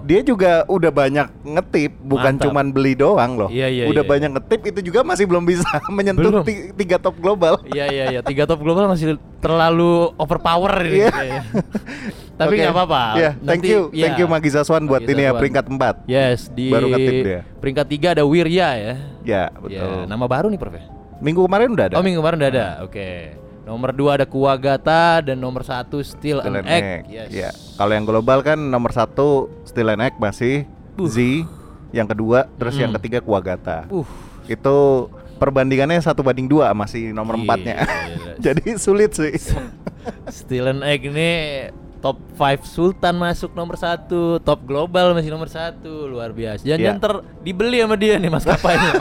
dia 0.00 0.20
juga 0.20 0.64
udah 0.64 0.88
banyak 0.88 1.28
ngetip, 1.44 1.92
bukan 1.98 2.32
Mantap. 2.36 2.44
cuman 2.48 2.66
beli 2.72 2.92
doang 2.92 3.36
loh. 3.36 3.48
Iya, 3.48 3.68
iya, 3.68 3.84
udah 3.84 4.04
iya. 4.04 4.10
banyak 4.10 4.30
ngetip 4.32 4.60
itu 4.66 4.80
juga 4.82 5.00
masih 5.00 5.24
belum 5.24 5.44
bisa 5.44 5.64
menyentuh 5.96 6.28
Belum. 6.28 6.44
ti- 6.44 6.72
tiga 6.76 6.96
top 6.96 7.16
global. 7.16 7.56
Iya 7.64 7.84
iya 7.88 8.04
iya 8.10 8.20
tiga 8.20 8.44
top 8.44 8.60
global 8.60 8.84
masih 8.84 9.16
terlalu 9.40 10.12
overpower 10.16 10.72
ini. 10.84 11.08
Iya. 11.08 11.40
Tapi 12.40 12.54
nggak 12.56 12.72
apa-apa. 12.72 13.02
Iya, 13.14 13.30
thank 13.36 13.60
Nanti- 13.60 13.68
you, 13.68 13.80
iya. 13.92 14.04
thank 14.08 14.16
you 14.16 14.26
Magisa 14.26 14.60
Swan 14.62 14.84
buat 14.84 15.00
Magisa 15.00 15.12
ini 15.12 15.22
ya 15.22 15.32
peringkat 15.32 15.64
4 15.68 15.96
Yes 16.06 16.48
di 16.48 16.66
Baru 16.68 16.88
ngetip 16.88 17.14
dia. 17.20 17.40
peringkat 17.60 17.86
tiga 17.86 18.08
ada 18.12 18.24
Wirya 18.24 18.68
ya. 18.74 18.94
Ya, 19.20 19.42
betul. 19.52 19.76
Ya, 19.76 20.08
nama 20.08 20.24
baru 20.24 20.48
nih 20.48 20.56
Prof. 20.56 20.72
ya? 20.72 20.84
Minggu 21.20 21.44
kemarin 21.44 21.68
udah 21.70 21.84
ada. 21.86 21.94
Oh 21.94 22.02
minggu 22.02 22.18
kemarin 22.18 22.38
udah 22.40 22.50
ada. 22.50 22.66
Oke. 22.80 23.36
Nomor 23.60 23.92
dua 23.92 24.16
ada 24.16 24.24
Kuwagata 24.24 25.20
dan 25.22 25.36
nomor 25.36 25.62
satu 25.62 26.00
Still 26.00 26.40
an 26.40 26.56
and 26.56 26.66
Egg. 26.66 26.82
Egg. 26.82 27.00
Yes. 27.06 27.28
Ya. 27.30 27.50
Kalau 27.76 27.92
yang 27.92 28.02
global 28.02 28.40
kan 28.40 28.56
nomor 28.56 28.90
satu 28.90 29.46
Still 29.62 29.88
and 29.88 30.00
Egg 30.00 30.16
masih 30.16 30.64
Uh. 30.96 31.06
Z, 31.06 31.46
yang 31.90 32.04
kedua, 32.04 32.44
terus 32.56 32.74
yang 32.74 32.90
Mm. 32.90 32.96
ketiga 32.98 33.18
Kuwagata. 33.20 33.84
Uh. 33.88 34.04
Itu 34.44 35.08
perbandingannya 35.36 35.96
satu 35.98 36.20
banding 36.20 36.44
dua 36.44 36.72
masih 36.72 37.08
nomor 37.10 37.36
Gila, 37.36 37.44
empatnya. 37.46 37.76
gila. 37.84 38.32
Jadi 38.44 38.64
sulit 38.74 39.12
sih. 39.12 39.32
Still 40.26 40.66
an 40.68 40.80
Egg 40.82 41.04
ini 41.04 41.30
top 42.00 42.16
5 42.34 42.64
Sultan 42.64 43.14
masuk 43.14 43.52
nomor 43.52 43.76
satu, 43.76 44.40
top 44.40 44.64
global 44.64 45.12
masih 45.12 45.28
nomor 45.28 45.46
satu, 45.46 46.08
luar 46.08 46.32
biasa. 46.32 46.64
Jangan-jangan 46.64 46.96
Ya. 46.96 47.04
ter 47.04 47.12
dibeli 47.40 47.78
sama 47.80 47.96
dia 47.96 48.16
nih 48.16 48.28
maskapainya. 48.28 48.92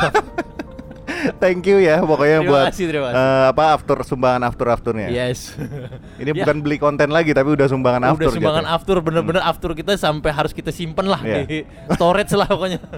Thank 1.35 1.65
you 1.65 1.77
ya 1.77 1.99
pokoknya 1.99 2.39
Terima 2.39 2.49
buat 2.49 2.65
kasih, 2.69 2.85
terima 2.87 3.07
kasih. 3.09 3.19
eh, 3.19 3.45
apa 3.47 3.63
after 3.71 3.97
sumbangan 4.01 4.41
after 4.45 4.65
afternya. 4.65 5.07
yes. 5.07 5.53
Ini 6.15 6.31
Ya. 6.33 6.35
bukan 6.39 6.57
beli 6.59 6.77
konten 6.77 7.09
lagi 7.09 7.31
tapi 7.31 7.51
udah 7.51 7.65
sumbangan 7.65 8.01
Udah 8.01 8.11
after. 8.13 8.29
sumbangan 8.31 8.63
jatuhnya. 8.63 8.77
after 8.77 8.95
bener-bener 8.99 9.41
after 9.41 9.69
kita 9.71 9.93
sampai 9.95 10.29
harus 10.29 10.51
kita 10.51 10.69
simpen 10.69 11.05
lah 11.05 11.19
Iya. 11.19 11.43
di 11.43 11.57
storage 11.91 12.31
lah 12.33 12.47
pokoknya. 12.47 12.79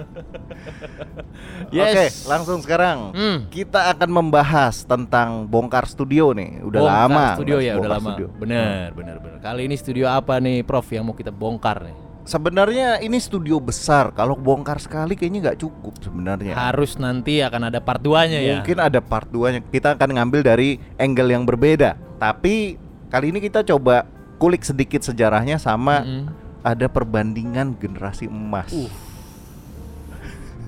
Oke, 1.72 2.04
langsung 2.26 2.60
sekarang 2.60 3.10
Hmm. 3.10 3.38
kita 3.48 3.88
akan 3.88 4.10
membahas 4.12 4.84
tentang 4.84 5.44
bongkar 5.44 5.84
studio 5.84 6.30
nih. 6.30 6.60
Udah 6.60 6.80
Bongkar 6.80 7.00
lama. 7.02 7.24
studio 7.34 7.56
ya 7.58 7.72
udah 7.74 7.90
lama. 7.90 8.10
studio. 8.10 8.26
Bener, 8.34 8.92
bener, 8.92 9.16
bener. 9.18 9.38
Kali 9.40 9.64
ini 9.64 9.74
studio 9.74 10.06
apa 10.06 10.36
nih, 10.36 10.62
Prof 10.62 10.84
yang 10.86 11.02
mau 11.02 11.12
kita 11.12 11.30
bongkar 11.30 11.82
nih? 11.82 11.96
Sebenarnya 12.22 13.02
ini 13.02 13.18
studio 13.18 13.58
besar. 13.58 14.14
Kalau 14.14 14.38
bongkar 14.38 14.78
sekali 14.78 15.18
kayaknya 15.18 15.50
nggak 15.50 15.58
cukup 15.58 15.98
sebenarnya. 15.98 16.54
Harus 16.54 16.94
nanti 16.94 17.42
akan 17.42 17.66
ada 17.66 17.82
part 17.82 17.98
2-nya 17.98 18.38
ya. 18.38 18.62
Mungkin 18.62 18.78
ada 18.78 19.02
part 19.02 19.26
2-nya. 19.26 19.58
Kita 19.66 19.98
akan 19.98 20.08
ngambil 20.14 20.40
dari 20.46 20.78
angle 20.96 21.34
yang 21.34 21.42
berbeda. 21.42 21.98
Tapi 22.22 22.78
kali 23.10 23.34
ini 23.34 23.42
kita 23.42 23.66
coba 23.66 24.06
kulik 24.38 24.62
sedikit 24.62 25.02
sejarahnya 25.02 25.58
sama 25.58 26.06
Mm-mm. 26.06 26.30
ada 26.62 26.86
perbandingan 26.86 27.74
generasi 27.74 28.30
emas. 28.30 28.70
Uh. 28.70 28.90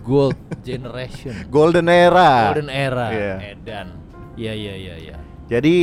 Gold 0.03 0.37
generation. 0.61 1.33
Golden 1.55 1.87
era. 1.87 2.51
Golden 2.51 2.69
era. 2.69 3.07
Iya. 3.15 3.35
Edan. 3.55 3.89
Iya, 4.35 4.53
iya, 4.53 4.75
iya, 4.75 4.95
iya. 4.99 5.17
Jadi, 5.45 5.75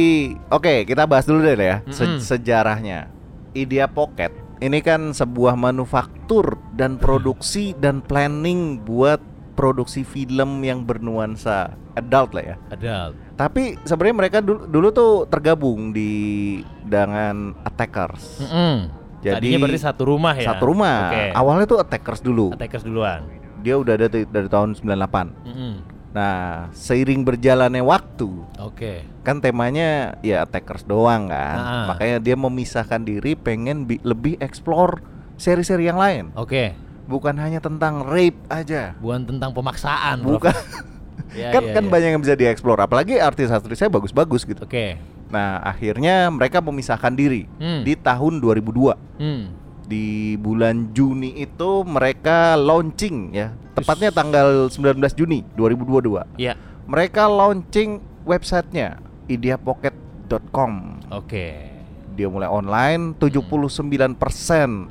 oke, 0.50 0.84
kita 0.84 1.08
bahas 1.08 1.24
dulu 1.24 1.40
deh 1.42 1.56
ya 1.56 1.80
se- 1.88 2.04
Mm-mm. 2.04 2.20
sejarahnya. 2.20 3.08
Idea 3.52 3.88
Pocket 3.88 4.32
ini 4.62 4.80
kan 4.80 5.12
sebuah 5.12 5.58
manufaktur 5.58 6.62
dan 6.78 7.02
produksi 7.02 7.74
dan 7.74 8.06
planning 8.06 8.86
buat 8.86 9.18
produksi 9.58 10.06
film 10.06 10.64
yang 10.64 10.86
bernuansa 10.86 11.74
adult 11.98 12.32
lah 12.38 12.56
ya. 12.56 12.56
Adult. 12.72 13.14
Tapi 13.36 13.76
sebenarnya 13.84 14.16
mereka 14.16 14.38
dulu, 14.40 14.70
dulu 14.70 14.88
tuh 14.94 15.14
tergabung 15.28 15.92
di 15.92 16.62
dengan 16.86 17.58
Attackers. 17.66 18.46
Mm-mm. 18.46 18.76
Jadi, 19.22 19.38
Tadinya 19.38 19.60
berarti 19.62 19.82
satu 19.82 20.04
rumah 20.06 20.34
ya. 20.34 20.48
Satu 20.50 20.64
rumah. 20.66 20.98
Oke. 21.14 21.24
Awalnya 21.38 21.66
tuh 21.70 21.80
Attackers 21.82 22.22
dulu. 22.26 22.54
Attackers 22.58 22.86
duluan. 22.86 23.22
Dia 23.62 23.78
udah 23.78 23.94
ada 23.94 24.10
dari, 24.10 24.26
tahun 24.26 24.74
98. 24.78 25.46
Mm-mm. 25.46 25.74
Nah, 26.12 26.68
seiring 26.72 27.24
berjalannya 27.24 27.80
waktu, 27.80 28.28
Oke. 28.60 29.08
kan 29.24 29.40
temanya 29.40 30.20
ya 30.20 30.44
attackers 30.44 30.84
doang 30.84 31.30
kan 31.30 31.56
Ah. 31.56 31.86
makanya 31.88 32.20
dia 32.20 32.36
memisahkan 32.36 33.00
diri 33.00 33.32
pengen 33.34 33.86
bi- 33.86 34.02
lebih 34.02 34.36
explore 34.38 35.00
seri-seri 35.36 35.86
yang 35.86 35.96
lain 35.96 36.36
Oke. 36.36 36.76
bukan 37.06 37.38
hanya 37.38 37.58
tentang 37.58 38.04
rape 38.04 38.36
aja 38.48 38.92
Bukan 38.98 39.24
tentang 39.26 39.52
pemaksaan, 39.52 40.20
bukan 40.22 40.52
Ya, 41.32 41.48
kan 41.50 41.64
ya, 41.64 41.72
kan 41.72 41.84
ya. 41.86 41.90
banyak 41.90 42.10
yang 42.12 42.20
bisa 42.20 42.36
dieksplor 42.36 42.76
apalagi 42.78 43.16
artis-artisnya 43.16 43.88
bagus-bagus 43.88 44.44
gitu 44.44 44.60
Oke. 44.60 45.00
nah 45.28 45.64
akhirnya 45.64 46.28
mereka 46.28 46.60
memisahkan 46.60 47.16
diri 47.16 47.48
Hmm. 47.56 47.82
di 47.82 47.96
tahun 47.96 48.38
2002 48.38 49.00
Hmm. 49.16 49.48
di 49.82 50.36
bulan 50.36 50.92
Juni 50.92 51.40
itu 51.40 51.84
mereka 51.84 52.56
launching 52.56 53.32
ya 53.32 53.56
tepatnya 53.74 54.10
tanggal 54.10 54.68
19 54.68 54.78
Juni 55.14 55.44
2022 55.54 56.24
Ya. 56.36 56.54
mereka 56.84 57.26
launching 57.26 57.98
websitenya 58.22 59.00
ideapocket.com 59.26 60.72
Oke. 61.10 61.72
dia 62.12 62.28
mulai 62.28 62.46
online 62.46 63.16
79% 63.16 64.20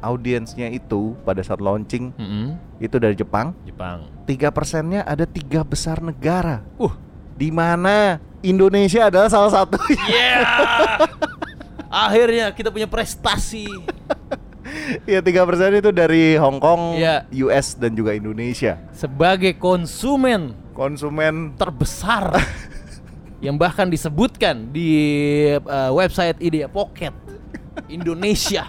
audiensnya 0.00 0.68
itu 0.68 1.12
pada 1.20 1.40
saat 1.40 1.60
launching 1.60 2.10
Mm-mm. 2.12 2.56
itu 2.78 2.96
dari 2.96 3.12
Jepang 3.12 3.52
Jepang. 3.62 4.08
tiga 4.24 4.48
persennya 4.48 5.04
ada 5.04 5.24
tiga 5.24 5.60
besar 5.60 6.00
negara 6.00 6.64
Uh. 6.74 6.92
di 7.34 7.48
mana 7.48 8.16
Indonesia 8.40 9.06
adalah 9.06 9.28
salah 9.28 9.52
satu 9.54 9.76
Yeah. 10.02 11.04
Akhirnya 11.90 12.48
kita 12.50 12.70
punya 12.70 12.86
prestasi. 12.86 13.66
ya 15.04 15.20
tiga 15.20 15.42
persen 15.42 15.74
itu 15.74 15.90
dari 15.90 16.34
Hong 16.34 16.56
Kong, 16.56 16.96
Iya. 16.96 17.26
US 17.44 17.74
dan 17.74 17.92
juga 17.92 18.12
Indonesia 18.12 18.78
Sebagai 18.90 19.54
konsumen 19.54 20.54
konsumen 20.72 21.52
terbesar 21.54 22.34
yang 23.44 23.54
bahkan 23.54 23.86
disebutkan 23.86 24.68
di 24.68 24.92
uh, 25.56 25.90
website 25.90 26.36
Idea 26.38 26.66
Pocket 26.66 27.12
Indonesia. 27.86 28.68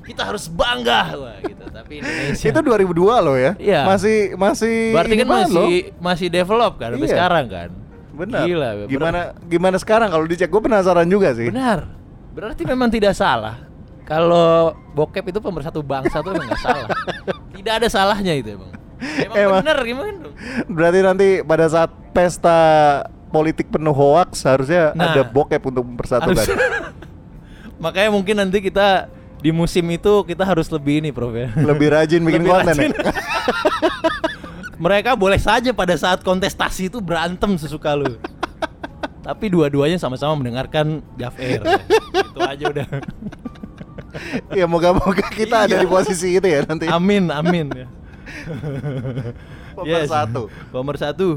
Kita 0.00 0.24
harus 0.24 0.48
bangga 0.48 1.12
Wah, 1.14 1.36
gitu. 1.38 1.64
Tapi 1.68 2.00
Indonesia 2.00 2.46
itu 2.48 2.60
2002 2.62 2.96
loh 3.20 3.36
ya 3.36 3.52
Iya. 3.54 3.84
masih 3.84 4.16
masih 4.34 4.76
berarti 4.90 5.14
kan 5.14 5.26
masih 5.28 5.52
loh. 5.52 5.68
masih 6.00 6.26
develop 6.28 6.72
kan 6.76 6.88
sampai 6.90 7.04
Iya. 7.04 7.12
sekarang 7.12 7.46
kan. 7.46 7.70
benar 8.08 8.42
Gila, 8.42 8.68
gimana 8.88 9.20
gimana 9.46 9.76
sekarang 9.78 10.08
kalau 10.08 10.26
dicek 10.26 10.48
gue 10.48 10.58
penasaran 10.58 11.06
juga 11.06 11.30
sih 11.30 11.52
Benar. 11.52 11.86
Berarti 12.32 12.62
memang 12.64 12.88
tidak 12.88 13.14
salah. 13.14 13.67
Kalau 14.08 14.72
bokep 14.96 15.28
itu 15.28 15.38
pemersatu 15.38 15.84
bangsa 15.84 16.24
tuh 16.24 16.32
emang 16.32 16.48
nggak 16.48 16.62
salah. 16.64 16.88
Tidak 17.54 17.72
ada 17.76 17.88
salahnya 17.92 18.32
itu 18.32 18.56
emang. 18.56 18.72
Emang, 18.98 19.36
Emang. 19.36 19.60
benar 19.62 19.78
gimana 19.84 20.10
dong? 20.18 20.34
Berarti 20.66 20.98
nanti 21.04 21.28
pada 21.44 21.68
saat 21.68 21.92
pesta 22.10 22.58
politik 23.28 23.68
penuh 23.68 23.92
hoax 23.92 24.42
harusnya 24.42 24.90
Nah. 24.96 25.12
ada 25.12 25.22
bokep 25.22 25.60
untuk 25.62 25.84
mempersatukan. 25.84 26.40
Makanya 27.84 28.10
mungkin 28.10 28.40
nanti 28.40 28.58
kita 28.58 29.06
di 29.38 29.54
musim 29.54 29.86
itu 29.86 30.26
kita 30.26 30.42
harus 30.42 30.66
lebih 30.66 30.98
ini, 30.98 31.14
Prof 31.14 31.30
ya. 31.30 31.46
Lebih 31.54 31.94
rajin 31.94 32.24
bikin 32.26 32.42
Lebih 32.42 32.50
konten 32.50 32.74
rajin. 32.74 32.90
ya. 32.90 33.12
Mereka 34.82 35.14
boleh 35.14 35.38
saja 35.38 35.70
pada 35.70 35.94
saat 35.94 36.22
kontestasi 36.22 36.88
itu 36.88 36.98
berantem 36.98 37.54
sesuka 37.54 37.94
lu. 37.94 38.18
Tapi 39.22 39.46
dua-duanya 39.46 40.00
sama-sama 40.00 40.34
mendengarkan 40.34 41.04
Jaf 41.14 41.36
Air. 41.36 41.60
Itu 42.14 42.40
aja 42.40 42.64
udah. 42.66 42.86
Ya 44.50 44.66
moga-moga 44.66 45.26
kita 45.28 45.64
ada 45.64 45.76
Iya. 45.76 45.82
di 45.82 45.88
posisi 45.88 46.28
itu 46.34 46.46
ya 46.46 46.62
nanti. 46.64 46.86
Amin, 46.86 47.28
amin. 47.28 47.70
Pemersatu. 49.74 50.42
Pemersatu. 50.68 51.28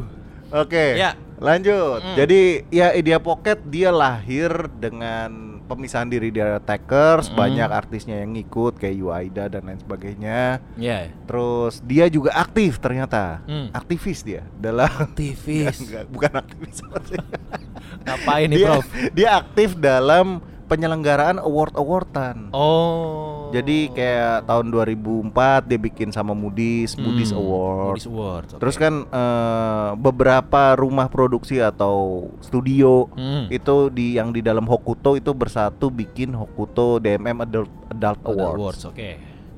Oke. 0.51 0.97
Ya. 0.97 1.15
Lanjut. 1.37 2.03
Mm. 2.03 2.15
Jadi 2.15 2.41
ya 2.69 2.93
Idea 2.93 3.17
Pocket 3.17 3.57
dia 3.65 3.89
lahir 3.89 4.51
dengan 4.77 5.49
pemisahan 5.65 6.05
diri 6.05 6.29
dari 6.29 6.51
Attackers, 6.51 7.31
Mm. 7.31 7.35
banyak 7.35 7.69
artisnya 7.71 8.15
yang 8.21 8.35
ngikut 8.35 8.77
kayak 8.77 8.93
Yuaida 8.93 9.47
dan 9.47 9.65
lain 9.65 9.79
sebagainya. 9.79 10.59
Ya. 10.75 11.09
Terus 11.25 11.79
dia 11.81 12.05
juga 12.11 12.35
aktif 12.35 12.77
ternyata. 12.77 13.41
Mm. 13.47 13.73
Aktivis 13.73 14.21
dia 14.21 14.43
dalam 14.53 14.85
Aktivis. 14.91 15.79
Enggak, 15.87 16.05
bukan 16.11 16.31
aktivis. 16.35 16.77
Ngapain 18.01 18.47
nih, 18.49 18.57
dia, 18.57 18.67
Prof? 18.67 18.85
dia 19.13 19.29
aktif 19.33 19.69
dalam 19.77 20.25
penyelenggaraan 20.71 21.35
award-awardan. 21.37 22.55
Oh. 22.55 23.51
Jadi 23.51 23.91
kayak 23.91 24.47
tahun 24.47 24.71
2004 24.71 25.27
dia 25.67 25.75
bikin 25.75 26.09
sama 26.09 26.31
Moody's, 26.31 26.95
Moody's 26.95 27.29
Hmm, 27.29 27.43
Award. 27.43 27.87
Moody's 27.91 28.07
Award. 28.07 28.45
oke. 28.47 28.59
Terus 28.63 28.75
kan 28.75 28.93
eh, 29.03 29.89
beberapa 29.97 30.61
rumah 30.73 31.05
produksi 31.05 31.59
atau 31.59 32.31
studio 32.39 33.11
Hmm. 33.11 33.51
itu 33.51 33.91
di 33.91 34.15
yang 34.15 34.31
di 34.31 34.39
dalam 34.39 34.63
Hokuto 34.63 35.13
itu 35.13 35.31
bersatu 35.31 35.91
bikin 35.91 36.31
Hokuto 36.31 36.97
DMM 36.97 37.43
Adult 37.43 37.67
Adult 37.91 38.19
Awards. 38.23 38.55
Awards, 38.55 38.83
oke. 38.87 39.09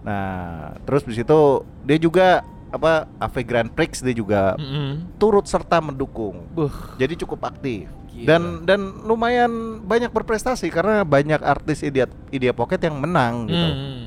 Nah, 0.02 0.74
terus 0.82 1.06
di 1.06 1.14
situ 1.14 1.40
dia 1.82 1.96
juga 1.96 2.42
apa 2.68 3.06
Ave 3.22 3.46
Grand 3.46 3.70
Prix 3.70 4.02
dia 4.02 4.12
juga 4.12 4.58
Mm-mm. 4.58 5.14
turut 5.16 5.46
serta 5.46 5.78
mendukung. 5.78 6.42
Buh, 6.50 6.74
Jadi 6.98 7.14
cukup 7.16 7.46
aktif. 7.46 7.86
Gila. 8.14 8.26
Dan 8.30 8.42
dan 8.70 8.80
lumayan 9.04 9.82
banyak 9.82 10.14
berprestasi 10.14 10.70
karena 10.70 11.02
banyak 11.02 11.42
artis 11.42 11.82
Idea 11.82 12.06
Idea 12.30 12.54
Pocket 12.54 12.78
yang 12.78 13.02
menang 13.02 13.50
gitu. 13.50 13.58
Hmm. 13.58 14.02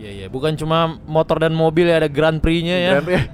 Iya 0.00 0.10
iya, 0.16 0.26
bukan 0.32 0.56
cuma 0.56 0.96
motor 1.04 1.36
dan 1.36 1.52
mobil 1.52 1.84
ya 1.84 2.00
ada 2.00 2.08
Grand 2.08 2.40
Prix-nya 2.40 2.76
ya. 2.78 2.90
Dan- 3.02 3.28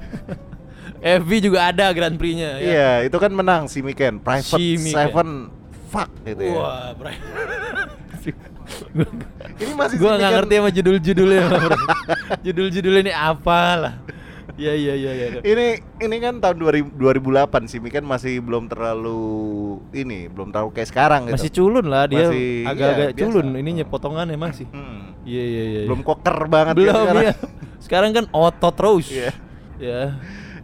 FV 1.23 1.31
juga 1.39 1.71
ada 1.71 1.93
Grand 1.95 2.17
Prix-nya 2.19 2.59
ya. 2.59 2.67
Iya, 2.67 2.91
itu 3.07 3.17
kan 3.21 3.31
menang 3.31 3.71
si 3.71 3.85
Miken, 3.85 4.19
Private 4.19 4.59
Si 4.59 4.75
Miken. 4.81 4.91
Seven 4.91 5.29
fuck 5.93 6.11
gitu 6.27 6.43
ya. 6.43 6.57
Wah. 6.59 6.91
Ini 9.57 9.73
masih 9.79 9.97
Gua 10.03 10.19
nggak 10.19 10.33
ngerti 10.43 10.55
sama 10.59 10.71
judul-judulnya, 10.75 11.43
bro. 11.47 11.77
Judul-judulnya 12.47 13.03
ini 13.07 13.15
apalah. 13.15 13.95
Iya 14.57 14.73
iya 14.73 14.95
iya 14.97 15.13
iya. 15.13 15.29
Ini 15.41 15.67
ini 16.01 16.17
kan 16.17 16.41
tahun 16.41 16.57
2000, 16.57 16.97
2008 16.97 17.69
si 17.69 17.77
Miken 17.77 18.09
masih 18.09 18.41
belum 18.41 18.73
terlalu 18.73 19.21
ini, 19.93 20.33
belum 20.33 20.49
terlalu 20.49 20.73
kayak 20.73 20.89
sekarang 20.89 21.29
gitu. 21.29 21.37
Masih 21.37 21.53
culun 21.53 21.87
lah 21.87 22.09
dia 22.09 22.25
Masih, 22.25 22.65
agak-agak 22.65 22.97
iya, 23.05 23.13
biasa. 23.13 23.21
culun 23.21 23.47
ininya 23.55 23.85
potongannya 23.85 24.39
masih. 24.41 24.67
Hmm. 24.73 25.13
Iya 25.23 25.45
iya 25.45 25.63
iya. 25.69 25.81
Belum 25.85 26.01
koker 26.01 26.39
banget 26.49 26.75
ya 26.75 26.81
belum 26.83 26.97
sekarang. 26.97 27.23
ya. 27.23 27.35
Sekarang 27.79 28.11
kan 28.13 28.25
otot 28.33 28.75
terus. 28.75 29.07
Iya. 29.13 29.31
Ya. 29.77 30.03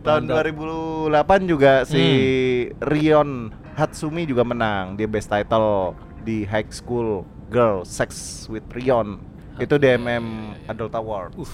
Tahun 0.03 0.25
Mantap. 0.25 0.51
2008 0.51 1.47
juga 1.47 1.73
si 1.85 2.01
Hmm. 2.01 2.75
Rion 2.83 3.31
Hatsumi 3.73 4.25
juga 4.25 4.43
menang. 4.43 4.97
Dia 4.97 5.07
best 5.07 5.29
title 5.29 5.93
di 6.21 6.43
High 6.43 6.73
School 6.73 7.23
Girl 7.47 7.85
Sex 7.85 8.11
with 8.49 8.65
Rion. 8.73 9.21
Itu 9.61 9.77
DMM 9.77 10.25
Adult 10.65 10.97
Award. 10.97 11.37
Uh, 11.37 11.53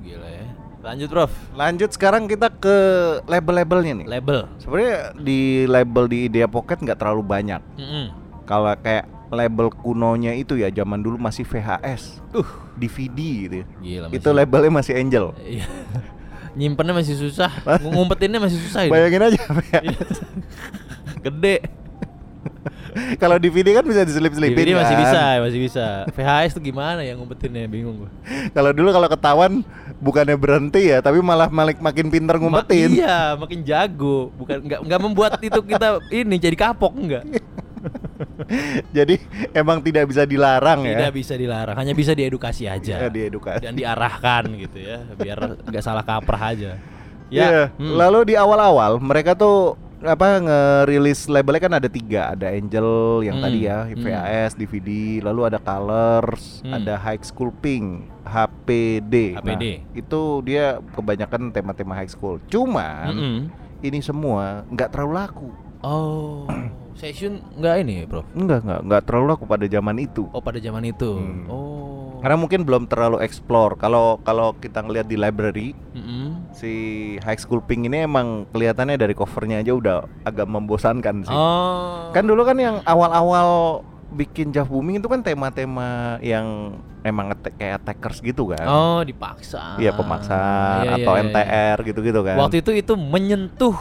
gila 0.00 0.24
ya. 0.24 0.46
Lanjut, 0.86 1.08
Prof. 1.10 1.32
Lanjut 1.58 1.90
sekarang 1.90 2.30
kita 2.30 2.46
ke 2.46 2.76
label-labelnya 3.26 3.92
nih. 4.02 4.06
Label. 4.06 4.46
Sebenarnya 4.62 5.18
di 5.18 5.66
label 5.66 6.04
di 6.06 6.18
Idea 6.30 6.46
Pocket 6.46 6.78
nggak 6.78 6.94
terlalu 6.94 7.26
banyak. 7.26 7.58
Mm-mm. 7.74 8.14
Kalau 8.46 8.70
kayak 8.78 9.10
label 9.34 9.74
kunonya 9.74 10.38
itu 10.38 10.54
ya 10.54 10.70
zaman 10.70 11.02
dulu 11.02 11.18
masih 11.18 11.42
VHS, 11.42 12.22
Uh, 12.30 12.46
DVD 12.78 13.18
gitu. 13.18 13.56
ya. 13.58 13.66
gila 13.82 14.06
Itu 14.14 14.28
labelnya 14.30 14.72
masih 14.78 14.94
Angel. 14.94 15.34
Iya. 15.42 15.66
Nyimpennya 16.58 16.94
masih 16.94 17.18
susah, 17.18 17.50
ngumpetinnya 17.82 18.38
masih 18.38 18.62
susah 18.62 18.86
ini. 18.86 18.92
Bayangin 18.94 19.22
aja. 19.26 19.42
Iya. 19.82 19.98
Gede. 21.26 21.56
Kalau 23.22 23.36
DVD 23.36 23.76
kan 23.76 23.84
bisa 23.84 24.02
diselip-selipin 24.02 24.56
DVD 24.56 24.70
masih 24.76 24.94
kan? 24.96 25.02
bisa, 25.04 25.22
masih 25.44 25.60
bisa. 25.60 25.86
VHS 26.12 26.52
tuh 26.56 26.62
gimana 26.64 27.00
ya 27.04 27.12
ngumpetinnya? 27.14 27.68
Bingung 27.68 28.06
gua. 28.06 28.10
Kalau 28.56 28.70
dulu 28.72 28.88
kalau 28.90 29.08
ketahuan 29.10 29.52
bukannya 30.00 30.36
berhenti 30.36 30.90
ya, 30.90 30.98
tapi 31.04 31.20
malah 31.20 31.48
malik 31.48 31.78
makin 31.78 32.08
pinter 32.08 32.36
Ma- 32.36 32.42
ngumpetin. 32.42 32.96
iya, 32.96 33.36
makin 33.36 33.60
jago. 33.62 34.32
Bukan 34.34 34.64
nggak 34.64 34.80
nggak 34.86 35.00
membuat 35.00 35.32
itu 35.40 35.60
kita 35.62 36.00
ini 36.10 36.36
jadi 36.40 36.56
kapok 36.56 36.92
enggak. 36.96 37.24
Jadi 38.96 39.22
emang 39.54 39.78
tidak 39.78 40.10
bisa 40.10 40.26
dilarang 40.26 40.82
Tidak 40.82 41.10
ya. 41.10 41.14
bisa 41.14 41.34
dilarang, 41.38 41.76
hanya 41.78 41.94
bisa 41.94 42.12
diedukasi 42.18 42.66
aja. 42.66 43.06
Ya, 43.06 43.08
diedukasi. 43.10 43.62
Dan 43.62 43.78
diarahkan 43.78 44.42
gitu 44.58 44.78
ya, 44.82 45.06
biar 45.14 45.38
nggak 45.62 45.84
salah 45.84 46.02
kaprah 46.02 46.50
aja. 46.50 46.72
Iya. 47.30 47.74
hmm. 47.74 47.94
Lalu 47.94 48.32
di 48.32 48.34
awal-awal 48.38 48.98
mereka 49.02 49.34
tuh 49.34 49.74
apa 50.08 50.38
ngerilis 50.38 51.26
labelnya 51.26 51.60
kan 51.60 51.74
ada 51.74 51.86
tiga, 51.86 52.32
ada 52.32 52.48
Angel 52.48 52.88
yang 53.20 53.36
Hmm, 53.36 53.44
tadi 53.44 53.58
ya, 53.62 53.78
hmm. 53.84 53.98
VHS, 53.98 54.52
DVD, 54.54 54.88
lalu 55.20 55.40
ada 55.44 55.58
Colors, 55.58 56.62
Hmm. 56.62 56.74
ada 56.74 56.94
High 56.96 57.20
School 57.20 57.50
Pink, 57.52 58.06
HPD. 58.22 59.14
Nah, 59.36 59.42
HPD. 59.42 59.64
itu 59.92 60.20
dia 60.42 60.64
kebanyakan 60.92 61.50
tema-tema 61.50 61.94
high 61.94 62.08
school. 62.08 62.38
Cuman 62.46 63.10
Mm-mm. 63.10 63.36
ini 63.80 63.98
semua 64.00 64.62
nggak 64.68 64.90
terlalu 64.90 65.12
laku. 65.14 65.48
Oh, 65.80 66.48
session 66.98 67.38
nggak 67.54 67.74
ini, 67.80 68.02
Bro? 68.04 68.24
Enggak, 68.32 68.62
enggak, 68.62 68.80
enggak 68.82 69.02
terlalu 69.04 69.26
laku 69.28 69.44
pada 69.44 69.66
zaman 69.66 69.96
itu. 69.98 70.24
Oh, 70.30 70.40
pada 70.40 70.58
zaman 70.58 70.84
itu. 70.84 71.10
Hmm. 71.12 71.44
Oh. 71.46 72.05
Karena 72.26 72.42
mungkin 72.42 72.66
belum 72.66 72.90
terlalu 72.90 73.22
explore. 73.22 73.78
Kalau 73.78 74.18
kalau 74.20 74.50
kita 74.58 74.82
ngeliat 74.82 75.06
di 75.06 75.14
library, 75.14 75.78
Mm-mm. 75.94 76.50
si 76.50 76.72
High 77.22 77.38
School 77.38 77.62
Pink 77.62 77.86
ini 77.86 78.02
emang 78.02 78.50
kelihatannya 78.50 78.98
dari 78.98 79.14
covernya 79.14 79.62
aja 79.62 79.70
udah 79.70 79.96
agak 80.26 80.42
membosankan 80.42 81.22
sih. 81.22 81.30
Oh. 81.30 82.10
Kan 82.10 82.26
dulu 82.26 82.42
kan 82.42 82.58
yang 82.58 82.82
awal-awal 82.82 83.78
bikin 84.10 84.50
Jav 84.50 84.66
Booming 84.66 84.98
itu 84.98 85.06
kan 85.06 85.22
tema-tema 85.22 86.18
yang 86.18 86.74
emang 87.02 87.30
attack- 87.30 87.54
kayak 87.54 87.78
attackers 87.78 88.18
gitu 88.18 88.50
kan. 88.50 88.66
Oh, 88.66 89.06
dipaksa. 89.06 89.78
Iya 89.78 89.94
pemaksa 89.94 90.34
Iya, 90.82 90.82
iya, 90.82 90.94
atau 90.98 91.12
iya, 91.14 91.22
iya. 91.22 91.30
NTR 91.30 91.76
gitu-gitu 91.86 92.20
kan. 92.26 92.36
Waktu 92.42 92.56
itu 92.58 92.70
itu 92.74 92.92
menyentuh 92.98 93.78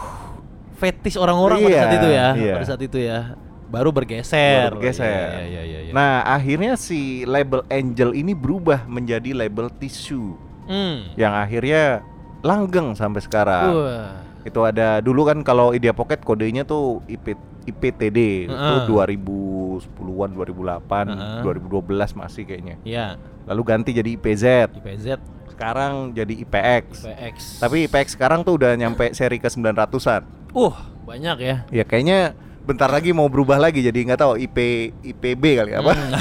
fetis 0.78 1.18
orang-orang 1.18 1.66
pada 1.66 1.72
Iya, 1.74 1.82
saat 1.82 1.96
itu 1.98 2.10
ya. 2.14 2.28
iya. 2.38 2.54
Pada 2.62 2.68
saat 2.70 2.82
itu 2.86 2.98
ya. 3.02 3.20
Baru 3.66 3.90
bergeser. 3.90 4.70
Baru 4.70 4.80
bergeser. 4.80 5.42
Iya, 5.42 5.44
iya, 5.44 5.62
iya, 5.64 5.80
iya. 5.88 5.92
Nah, 5.92 6.22
akhirnya 6.22 6.76
si 6.76 7.24
label 7.24 7.66
Angel 7.68 8.14
ini 8.14 8.32
berubah 8.32 8.86
menjadi 8.86 9.34
label 9.34 9.70
tisu 9.72 10.38
Hmm. 10.66 11.14
yang 11.14 11.30
akhirnya 11.32 12.02
langgeng 12.42 12.94
sampai 12.94 13.22
sekarang. 13.22 13.70
Wah. 13.72 14.12
Itu 14.42 14.62
ada 14.62 14.98
dulu 14.98 15.26
kan 15.26 15.42
kalau 15.42 15.74
Idea 15.74 15.94
Pocket 15.94 16.22
kodenya 16.22 16.62
tuh 16.62 17.02
IP, 17.06 17.34
IPTD 17.66 18.46
itu 18.46 18.54
Heeh. 18.54 18.86
2010-an, 18.86 20.30
2008, 20.32 21.06
Heeh. 21.08 21.42
2012 21.42 22.14
masih 22.14 22.44
kayaknya. 22.44 22.76
Iya, 22.82 23.18
Lalu 23.46 23.62
ganti 23.64 23.94
jadi 23.94 24.10
IPZ. 24.12 24.46
IPZ, 24.76 25.08
Sekarang 25.48 26.12
jadi 26.12 26.34
IPX. 26.36 27.06
PX. 27.06 27.36
Tapi 27.62 27.86
IPX 27.86 28.08
sekarang 28.14 28.42
tuh 28.42 28.58
udah 28.58 28.74
nyampe 28.74 29.14
seri 29.14 29.38
ke 29.38 29.48
900-an. 29.48 30.26
uh, 30.52 30.76
banyak 31.06 31.38
ya. 31.40 31.56
Ya 31.70 31.84
kayaknya 31.84 32.34
bentar 32.66 32.90
lagi 32.90 33.14
mau 33.14 33.30
berubah 33.30 33.62
lagi 33.62 33.86
jadi 33.86 33.94
nggak 33.94 34.20
tahu 34.20 34.34
IP 34.42 34.58
IPB 35.06 35.44
kali 35.62 35.72
apa. 35.78 35.94
Hmm. 35.94 36.12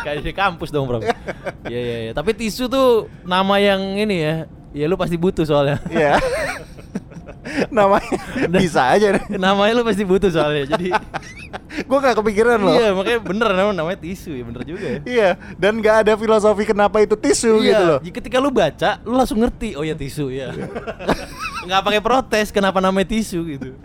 Kayak 0.04 0.24
di 0.24 0.32
kampus 0.32 0.72
dong, 0.72 0.88
Bro. 0.88 1.04
Iya, 1.68 1.80
iya, 1.80 1.96
iya. 2.08 2.12
Tapi 2.16 2.32
tisu 2.32 2.66
tuh 2.66 3.12
nama 3.28 3.60
yang 3.60 4.00
ini 4.00 4.16
ya. 4.24 4.34
Ya 4.72 4.84
lu 4.88 4.96
pasti 4.96 5.20
butuh 5.20 5.44
soalnya. 5.44 5.80
Iya. 5.92 6.16
Namanya 7.76 8.18
bisa 8.50 8.82
aja 8.90 9.16
deh. 9.20 9.24
Namanya 9.36 9.72
lu 9.78 9.84
pasti 9.86 10.02
butuh 10.02 10.32
soalnya. 10.32 10.64
Jadi 10.76 10.90
Gue 11.88 11.98
gak 12.00 12.16
kepikiran 12.16 12.56
loh. 12.56 12.72
iya, 12.72 12.90
makanya 12.96 13.20
bener 13.20 13.48
namanya, 13.52 13.76
namanya 13.84 13.98
tisu 14.00 14.32
ya, 14.32 14.42
bener 14.48 14.62
juga 14.64 14.86
ya. 14.86 14.98
Iya, 15.04 15.30
dan 15.60 15.76
nggak 15.76 15.96
ada 16.04 16.12
filosofi 16.16 16.64
kenapa 16.64 17.04
itu 17.04 17.14
tisu 17.20 17.60
gitu 17.60 17.82
loh. 17.84 17.98
Ketika 18.00 18.40
lu 18.40 18.48
baca, 18.48 18.96
lu 19.04 19.12
langsung 19.12 19.44
ngerti. 19.44 19.76
Oh 19.76 19.84
ya 19.84 19.92
tisu 19.92 20.32
ya. 20.32 20.56
Nggak 21.68 21.80
pakai 21.84 22.00
protes 22.00 22.48
kenapa 22.48 22.80
namanya 22.80 23.12
tisu 23.12 23.44
gitu. 23.44 23.76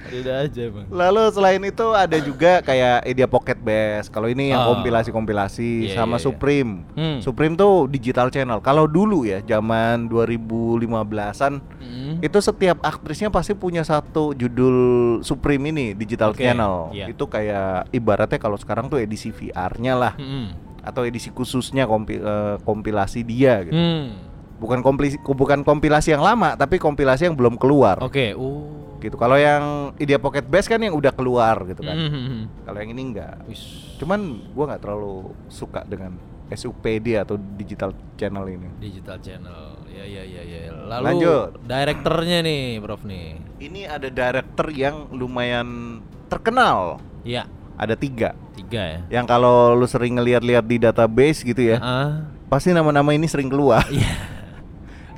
Ada 0.00 0.46
aja 0.46 0.64
bang. 0.68 0.86
Lalu 0.88 1.22
selain 1.30 1.62
itu 1.62 1.86
ada 1.90 2.16
juga 2.18 2.52
kayak 2.60 3.02
Idea 3.04 3.26
Pocket 3.26 3.58
Best. 3.58 4.08
Kalau 4.08 4.26
ini 4.26 4.50
yang 4.50 4.62
Oh. 4.62 4.66
kompilasi-kompilasi 4.72 5.90
Iya, 5.90 5.94
sama 5.94 6.14
iya, 6.14 6.18
iya. 6.18 6.24
Supreme. 6.24 6.72
Hmm. 6.94 7.18
Supreme 7.18 7.54
tuh 7.54 7.86
digital 7.86 8.28
channel. 8.28 8.58
Kalau 8.58 8.84
dulu 8.84 9.22
ya, 9.22 9.40
zaman 9.40 10.06
2015-an 10.06 11.60
Hmm. 11.78 12.14
itu 12.20 12.38
setiap 12.38 12.78
aktrisnya 12.80 13.28
pasti 13.28 13.52
punya 13.52 13.82
satu 13.82 14.32
judul 14.32 14.76
Supreme 15.20 15.70
ini 15.70 15.86
digital 15.92 16.30
Oke, 16.30 16.42
channel. 16.42 16.90
iya. 16.90 17.06
Itu 17.08 17.26
kayak 17.26 17.90
ibaratnya 17.90 18.38
kalau 18.38 18.56
sekarang 18.56 18.86
tuh 18.86 18.98
edisi 18.98 19.28
VR-nya 19.28 19.94
lah 19.94 20.14
Hmm. 20.14 20.54
atau 20.80 21.02
edisi 21.02 21.28
khususnya 21.28 21.84
kompi- 21.84 22.16
eh, 22.16 22.56
kompilasi 22.62 23.20
dia 23.22 23.60
gitu. 23.62 23.74
Hmm. 23.74 24.27
Bukan 24.58 24.82
kompilasi 24.82 25.16
bukan 25.22 25.62
kompilasi 25.62 26.12
yang 26.12 26.22
lama, 26.22 26.58
tapi 26.58 26.76
kompilasi 26.76 27.30
yang 27.30 27.36
belum 27.38 27.54
keluar. 27.54 28.02
Oke. 28.02 28.34
Oh. 28.34 28.98
Gitu. 28.98 29.14
Kalau 29.14 29.38
yang 29.38 29.94
Idea 29.94 30.18
Pocket 30.18 30.42
Best 30.42 30.66
kan 30.66 30.82
yang 30.82 30.90
udah 30.92 31.14
keluar 31.14 31.62
gitu 31.64 31.86
kan. 31.86 31.94
Hmm. 31.94 32.50
Kalau 32.66 32.78
yang 32.82 32.90
ini 32.90 33.14
enggak. 33.14 33.46
Wis. 33.46 33.94
Cuman 33.96 34.42
gua 34.50 34.74
nggak 34.74 34.82
terlalu 34.82 35.30
suka 35.46 35.86
dengan 35.86 36.18
SUPD 36.48 37.14
atau 37.14 37.38
digital 37.54 37.94
channel 38.18 38.42
ini. 38.50 38.66
Digital 38.82 39.22
channel. 39.22 39.78
Ya 39.86 40.02
ya 40.02 40.22
ya 40.26 40.42
ya. 40.42 40.60
Lalu 40.74 41.04
Lanjut. 41.06 41.48
direkturnya 41.62 42.38
nih, 42.42 42.82
Prof 42.82 43.02
nih. 43.06 43.26
Ini 43.58 43.80
ada 43.86 44.08
director 44.08 44.66
yang 44.70 45.10
lumayan 45.12 46.00
terkenal. 46.26 46.98
Iya, 47.22 47.46
Ada 47.78 47.94
tiga. 47.94 48.34
tiga 48.58 48.82
ya. 48.82 49.00
Yang 49.22 49.26
kalau 49.28 49.78
lu 49.78 49.86
sering 49.86 50.18
ngeliat-liat 50.18 50.66
di 50.66 50.82
database 50.82 51.46
gitu 51.46 51.62
ya, 51.62 51.78
Ah. 51.78 52.26
pasti 52.50 52.74
nama-nama 52.74 53.14
ini 53.14 53.30
sering 53.30 53.46
keluar. 53.46 53.86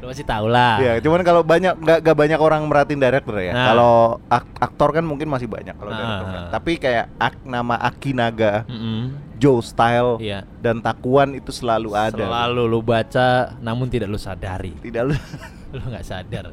Iya. 0.00 0.08
pasti 0.08 0.24
tahu 0.24 0.46
lah. 0.48 0.76
Iya, 0.76 0.92
cuman 0.98 1.20
kalau 1.20 1.42
banyak 1.42 1.74
nggak 1.76 1.98
nggak 2.00 2.16
banyak 2.16 2.38
orang 2.38 2.62
merhatiin 2.64 2.98
director 2.98 3.36
ya. 3.36 3.52
Nah. 3.52 3.66
Kalau 3.66 3.94
ak- 4.26 4.56
aktor 4.58 4.90
kan 4.90 5.04
mungkin 5.04 5.28
masih 5.28 5.44
banyak 5.44 5.76
kalau 5.76 5.90
Ah. 5.90 5.94
director. 5.94 6.26
kan. 6.26 6.42
Tapi 6.50 6.72
kayak 6.76 7.06
ak- 7.14 7.44
nama 7.44 7.76
Akinaga, 7.76 8.64
Mm-mm. 8.64 9.12
Joe 9.36 9.60
Style 9.60 10.16
Iya. 10.18 10.48
dan 10.58 10.80
Takuan 10.80 11.32
itu 11.32 11.48
selalu 11.50 11.92
ada. 11.92 12.16
Selalu 12.18 12.62
lu 12.64 12.80
baca 12.80 13.28
namun 13.58 13.86
tidak 13.86 14.08
lu 14.08 14.16
sadari. 14.16 14.72
Tidak 14.74 15.02
lu. 15.02 15.12
Lu 15.70 15.86
nggak 15.86 16.02
sadar 16.02 16.50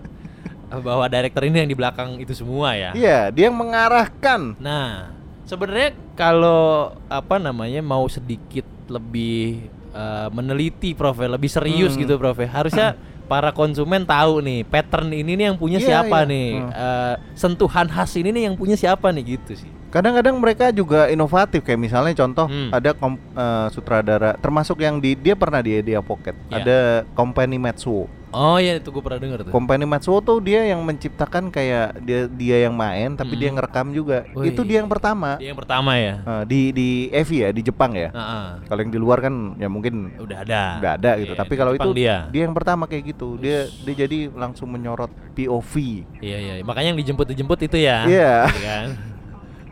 bahwa 0.69 1.07
director 1.07 1.41
ini 1.41 1.57
yang 1.57 1.71
di 1.71 1.73
belakang 1.73 2.19
itu 2.19 2.36
semua 2.36 2.75
ya. 2.75 2.91
Iya, 2.91 3.31
dia 3.31 3.47
yang 3.47 3.55
mengarahkan. 3.55 4.60
Nah, 4.60 5.15
sebenarnya 5.41 5.95
kalau 6.13 6.91
apa 7.07 7.39
namanya 7.39 7.79
mau 7.79 8.05
sedikit 8.05 8.67
lebih 8.86 9.63
eh, 9.89 10.29
meneliti 10.29 10.93
Prof, 10.93 11.17
ya, 11.17 11.25
lebih 11.25 11.49
serius 11.49 11.95
Hmm. 11.95 12.05
gitu 12.05 12.13
Prof. 12.15 12.38
ya, 12.38 12.45
Harusnya 12.45 12.93
para 13.28 13.52
konsumen 13.52 14.02
tahu 14.02 14.40
nih 14.40 14.63
pattern 14.63 15.12
ini 15.12 15.36
nih 15.36 15.46
yang 15.46 15.58
punya 15.58 15.78
Iya, 15.78 15.88
siapa 16.02 16.24
iya. 16.24 16.30
nih, 16.30 16.50
Hmm. 16.58 16.72
Eh, 16.72 17.13
sentuhan 17.34 17.86
khas 17.86 18.16
ini 18.16 18.32
nih 18.32 18.44
yang 18.48 18.56
punya 18.56 18.74
siapa 18.74 19.12
nih 19.12 19.38
gitu 19.38 19.54
sih. 19.54 19.72
Kadang-kadang 19.88 20.36
mereka 20.36 20.68
juga 20.70 21.08
inovatif 21.08 21.62
kayak 21.62 21.80
misalnya 21.80 22.12
contoh 22.13 22.48
Hmm. 22.48 22.72
ada 22.72 22.92
kom- 22.92 23.20
eh, 23.32 23.68
sutradara 23.70 24.36
termasuk 24.36 24.80
yang 24.80 24.98
di 24.98 25.13
dia 25.13 25.36
pernah 25.36 25.60
di 25.60 25.76
Idea 25.76 26.00
Pocket. 26.00 26.34
Iya. 26.48 26.56
Ada 26.58 26.78
Company 27.13 27.56
Matsuo. 27.56 28.08
Oh 28.28 28.60
iya 28.60 28.76
itu 28.76 28.92
gue 28.92 29.00
pernah 29.00 29.18
denger 29.18 29.40
tuh. 29.48 29.52
Company 29.52 29.88
Matsuo 29.88 30.20
tuh 30.20 30.44
dia 30.44 30.60
yang 30.62 30.84
menciptakan 30.84 31.48
kayak 31.48 31.96
dia 32.04 32.28
dia 32.28 32.68
yang 32.68 32.76
main 32.76 33.16
tapi 33.16 33.34
dia 33.34 33.48
Mm. 33.48 33.56
ngerekam 33.56 33.88
juga. 33.90 34.28
Wih. 34.32 34.52
Itu 34.52 34.62
dia 34.62 34.84
yang 34.84 34.92
pertama. 34.92 35.40
Dia 35.40 35.56
yang 35.56 35.60
pertama 35.60 35.96
ya. 35.96 36.20
Eh, 36.20 36.44
di 36.44 36.62
di 36.70 36.88
Evi 37.10 37.38
ya 37.40 37.50
di 37.50 37.62
Jepang 37.62 37.96
ya. 37.96 38.12
Heeh. 38.12 38.46
Kalau 38.68 38.80
yang 38.80 38.92
di 38.92 39.00
luar 39.00 39.24
kan 39.24 39.56
ya 39.56 39.68
mungkin 39.68 40.12
Udah 40.20 40.44
ada. 40.44 40.62
nggak 40.78 40.94
ada 41.00 41.12
gitu. 41.18 41.34
Iya, 41.34 41.40
Tapi 41.40 41.54
kalau 41.56 41.72
itu 41.72 41.90
dia. 41.96 42.28
dia 42.28 42.42
yang 42.44 42.54
pertama 42.54 42.84
kayak 42.84 43.16
gitu. 43.16 43.40
Dia 43.40 43.63
dia 43.72 43.96
jadi 43.98 44.28
langsung 44.30 44.68
menyorot 44.68 45.10
POV. 45.32 45.74
Iya 46.20 46.38
iya, 46.38 46.54
makanya 46.62 46.92
yang 46.92 47.00
dijemput-dijemput 47.00 47.60
itu 47.63 47.78
ya. 47.80 48.04
Iya. 48.04 48.34
Gitu 48.50 48.62
kan. 48.62 48.88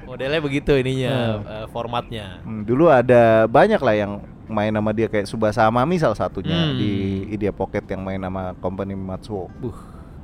Modelnya 0.06 0.38
begitu 0.40 0.72
ininya, 0.72 1.12
Hmm. 1.12 1.42
eh, 1.44 1.66
formatnya. 1.70 2.40
Hmm, 2.40 2.62
dulu 2.62 2.88
ada 2.88 3.46
banyak 3.46 3.82
lah 3.82 3.96
yang 3.98 4.12
main 4.48 4.70
nama 4.70 4.90
dia 4.90 5.06
kayak 5.06 5.26
Subasa 5.26 5.64
Amami 5.64 5.96
salah 5.96 6.16
satunya 6.16 6.70
Hmm. 6.70 6.78
di 6.78 6.92
Idea 7.30 7.50
Pocket 7.50 7.84
yang 7.86 8.02
main 8.02 8.18
nama 8.18 8.54
Company 8.56 8.94
Matsuo. 8.94 9.50
Buh, 9.56 9.76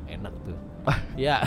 enak 0.06 0.34
tuh. 0.42 0.58
ya. 1.20 1.42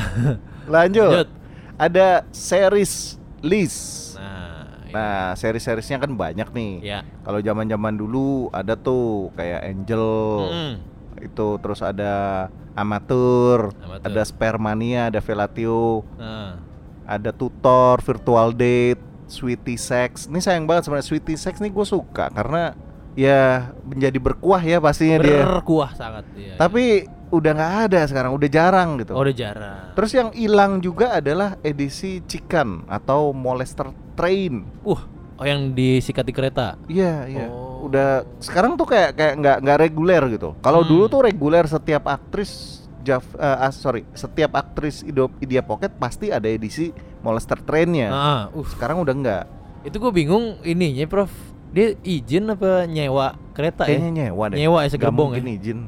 Lanjut. 0.64 1.26
Lanjut. 1.26 1.28
Ada 1.74 2.22
series 2.30 3.18
list. 3.40 4.14
Nah, 4.14 4.78
iya. 4.86 4.94
Nah, 4.94 5.24
seri-serisnya 5.34 5.98
kan 5.98 6.10
banyak 6.10 6.48
nih. 6.48 6.72
ya. 6.80 7.00
Kalau 7.20 7.38
zaman-zaman 7.38 7.94
dulu 7.94 8.46
ada 8.50 8.74
tuh 8.74 9.34
kayak 9.34 9.60
Angel 9.64 10.06
Mm. 10.46 10.74
itu 11.20 11.46
terus 11.58 11.80
ada 11.80 12.46
Amatur, 12.74 13.70
Amatur. 13.76 14.02
ada 14.02 14.22
Spermania, 14.22 15.06
ada 15.06 15.18
Velatio, 15.18 16.02
Nah, 16.14 16.58
ada 17.04 17.30
Tutor, 17.30 17.98
Virtual 18.00 18.50
Date, 18.50 18.98
Sweetie 19.26 19.78
Sex. 19.78 20.26
Ini 20.26 20.38
sayang 20.38 20.64
banget 20.64 20.86
sebenarnya 20.86 21.08
Sweetie 21.08 21.38
Sex 21.38 21.58
nih 21.58 21.70
gue 21.70 21.86
suka 21.86 22.28
karena 22.30 22.72
ya 23.14 23.70
menjadi 23.86 24.18
berkuah 24.18 24.58
ya 24.58 24.82
pastinya 24.82 25.22
dia. 25.22 25.46
berkuah 25.46 25.94
sangat 25.94 26.26
ya. 26.34 26.58
Tapi 26.58 27.06
udah 27.30 27.50
nggak 27.50 27.74
ada 27.90 28.00
sekarang, 28.06 28.30
udah 28.30 28.48
jarang 28.48 28.88
gitu. 28.98 29.12
oh, 29.14 29.22
udah 29.22 29.34
jarang. 29.34 29.90
Terus 29.94 30.10
yang 30.14 30.28
hilang 30.30 30.78
juga 30.78 31.18
adalah 31.18 31.58
edisi 31.60 32.22
Chicken 32.26 32.86
atau 32.86 33.34
Molester 33.34 33.90
Train. 34.14 34.62
Uh, 34.86 35.02
oh 35.34 35.44
yang 35.44 35.74
disikat 35.74 36.22
di 36.22 36.30
kereta. 36.30 36.78
Iya, 36.86 37.26
iya. 37.26 37.46
Oh. 37.50 37.90
Udah 37.90 38.22
sekarang 38.38 38.78
tuh 38.78 38.86
kayak 38.86 39.18
kayak 39.18 39.34
nggak 39.42 39.56
nggak 39.60 39.78
reguler 39.82 40.22
gitu. 40.30 40.54
Kalau 40.62 40.86
Hmm. 40.86 40.90
dulu 40.94 41.04
tuh 41.10 41.20
reguler 41.26 41.66
setiap 41.66 42.06
aktris 42.06 42.83
Jav, 43.04 43.22
eh, 43.36 43.44
ah, 43.44 43.68
sorry, 43.68 44.08
setiap 44.16 44.56
aktris 44.56 45.04
Idea 45.38 45.60
Pocket 45.60 45.92
pasti 46.00 46.32
ada 46.32 46.48
edisi 46.48 46.88
Molester 47.20 47.60
Trainnya. 47.60 48.08
Ah, 48.08 48.42
uh, 48.50 48.64
Sekarang 48.64 49.04
udah 49.04 49.14
nggak. 49.14 49.44
itu 49.84 50.00
gue 50.00 50.12
bingung 50.16 50.56
ininya, 50.64 51.04
Prof. 51.04 51.28
Dia 51.74 51.92
izin 52.00 52.48
apa 52.48 52.86
nyewa 52.88 53.36
kereta 53.52 53.84
Kayaknya 53.84 54.08
ya? 54.08 54.14
nyewa 54.30 54.44
deh. 54.48 54.56
Nyewa 54.56 54.78
ya, 54.80 54.88
segerbong 54.88 55.36
mungkin 55.36 55.44
ya? 55.44 55.52
izin. 55.60 55.78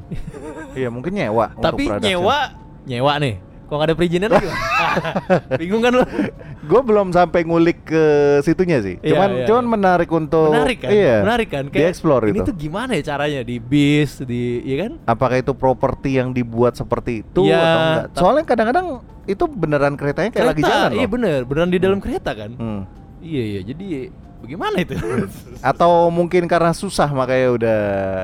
Iya 0.77 0.89
mungkin 0.93 1.11
nyewa. 1.17 1.55
Tapi 1.65 1.89
nyewa, 2.05 2.53
nyewa 2.85 3.13
nih. 3.17 3.35
Kok 3.67 3.83
ada 3.83 3.93
perizinan 3.93 4.31
lagi? 4.31 4.47
bingung 5.59 5.83
kan 5.83 5.91
lu? 5.91 6.03
Gue 6.63 6.81
belum 6.81 7.11
sampai 7.11 7.43
ngulik 7.43 7.83
ke 7.83 8.03
situnya 8.39 8.79
sih. 8.79 8.95
Iya, 8.99 9.11
Cuman 9.11 9.29
iya, 9.33 9.45
cuman 9.45 9.63
iya. 9.63 9.71
menarik 9.71 10.09
untuk 10.09 10.49
Menarik 10.49 10.77
kan? 10.79 10.89
Iya. 10.89 11.15
Menarik 11.21 11.47
kan? 11.47 11.63
Dieksplor 11.67 12.21
ini 12.25 12.39
itu. 12.39 12.47
tuh 12.47 12.55
gimana 12.55 12.95
ya 12.95 13.03
caranya 13.05 13.43
di 13.43 13.59
bis, 13.59 14.23
di 14.23 14.63
iya 14.63 14.87
kan? 14.87 14.91
Apakah 15.03 15.37
itu 15.37 15.51
properti 15.51 16.15
yang 16.15 16.31
dibuat 16.31 16.73
seperti 16.73 17.21
itu 17.21 17.43
Iya, 17.43 17.59
atau 17.59 17.79
enggak? 17.81 18.05
Soalnya 18.15 18.43
kadang-kadang 18.43 18.87
itu 19.25 19.43
beneran 19.45 19.93
keretanya 19.93 20.31
kayak 20.31 20.47
lagi 20.47 20.61
jalan 20.63 20.87
loh. 20.87 20.97
Iya 20.97 21.07
bener, 21.09 21.39
beneran 21.43 21.69
di 21.69 21.79
dalam 21.79 21.99
kereta 21.99 22.31
kan? 22.31 22.51
Hmm. 22.55 22.81
Iya 23.19 23.43
iya, 23.43 23.61
jadi 23.65 23.85
bagaimana 24.39 24.75
itu? 24.79 24.95
Atau 25.75 26.07
mungkin 26.07 26.47
karena 26.47 26.71
susah 26.71 27.11
makanya 27.11 27.47
udah 27.51 27.79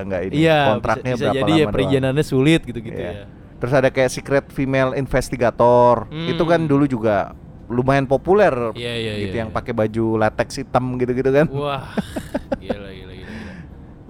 nggak 0.08 0.22
ini 0.24 0.34
Iya, 0.40 0.60
kontraknya 0.72 1.14
bisa, 1.14 1.20
bisa 1.20 1.26
berapa 1.26 1.36
jadi 1.36 1.44
lama 1.44 1.52
ya 1.52 1.60
doang. 1.60 1.74
perizinannya 1.76 2.24
sulit 2.24 2.62
gitu-gitu 2.64 2.96
Iya. 2.96 3.12
ya. 3.12 3.43
Terus 3.64 3.80
ada 3.80 3.88
kayak 3.88 4.12
Secret 4.12 4.46
Female 4.52 4.92
Investigator. 4.92 6.12
Hmm. 6.12 6.28
Itu 6.28 6.44
kan 6.44 6.68
dulu 6.68 6.84
juga 6.84 7.32
lumayan 7.72 8.04
populer. 8.04 8.52
Iya 8.76 8.94
iya 9.00 9.14
gitu 9.24 9.40
iya. 9.40 9.48
yang 9.48 9.56
iya. 9.56 9.56
pakai 9.56 9.72
baju 9.72 10.20
latex 10.20 10.60
hitam 10.60 11.00
gitu-gitu 11.00 11.32
kan. 11.32 11.48
Wah, 11.48 11.96
gila 12.60 12.92
gila 12.92 13.14
gila. 13.16 13.32
gila. 13.32 13.54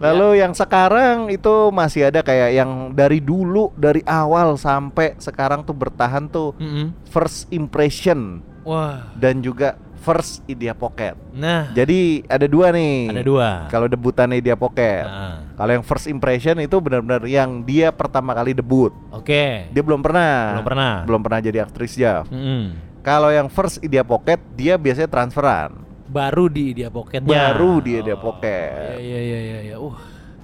Lalu 0.01 0.41
yang 0.41 0.57
sekarang 0.57 1.29
itu 1.29 1.69
masih 1.69 2.09
ada 2.09 2.25
kayak 2.25 2.49
yang 2.49 2.97
dari 2.97 3.21
dulu 3.21 3.69
dari 3.77 4.01
awal 4.09 4.57
sampai 4.57 5.13
sekarang 5.21 5.61
tuh 5.61 5.77
bertahan 5.77 6.25
tuh 6.33 6.57
Mm-mm. 6.57 6.89
first 7.13 7.45
impression 7.53 8.41
Wah, 8.65 9.13
dan 9.21 9.45
juga 9.45 9.77
first 10.03 10.43
Idea 10.45 10.75
Pocket. 10.75 11.15
nah 11.31 11.71
Jadi 11.71 12.27
ada 12.27 12.43
dua 12.43 12.75
nih. 12.75 13.07
ada 13.15 13.23
dua. 13.23 13.49
Kalau 13.71 13.87
debutan 13.87 14.27
Idea 14.35 14.59
Pocket. 14.59 15.07
Nah, 15.07 15.55
Kalau 15.55 15.71
yang 15.79 15.85
first 15.87 16.11
impression 16.11 16.59
itu 16.59 16.75
benar-benar 16.83 17.23
yang 17.23 17.63
dia 17.63 17.89
pertama 17.95 18.35
kali 18.35 18.51
debut. 18.51 18.91
Oke. 19.15 19.71
Dia 19.71 19.81
belum 19.81 20.03
pernah. 20.03 20.59
Belum 20.59 20.67
pernah. 20.67 20.93
Belum 21.07 21.21
pernah 21.23 21.39
jadi 21.39 21.63
aktris 21.63 21.95
Jav. 21.95 22.27
Mm-mm. 22.27 22.75
Kalau 22.99 23.31
yang 23.31 23.47
first 23.47 23.79
Idea 23.79 24.03
Pocket 24.03 24.43
dia 24.59 24.75
biasanya 24.75 25.07
transferan. 25.07 25.71
Baru 26.11 26.51
di 26.51 26.75
dia 26.75 26.91
pocketnya. 26.91 27.25
Baru 27.25 27.79
di 27.79 27.97
Idea 27.97 28.19
Pocket. 28.19 28.99
Iya 28.99 29.19
iya 29.19 29.19
iya 29.19 29.39
iya. 29.39 29.59
iya. 29.71 29.75
Uh, 29.79 29.95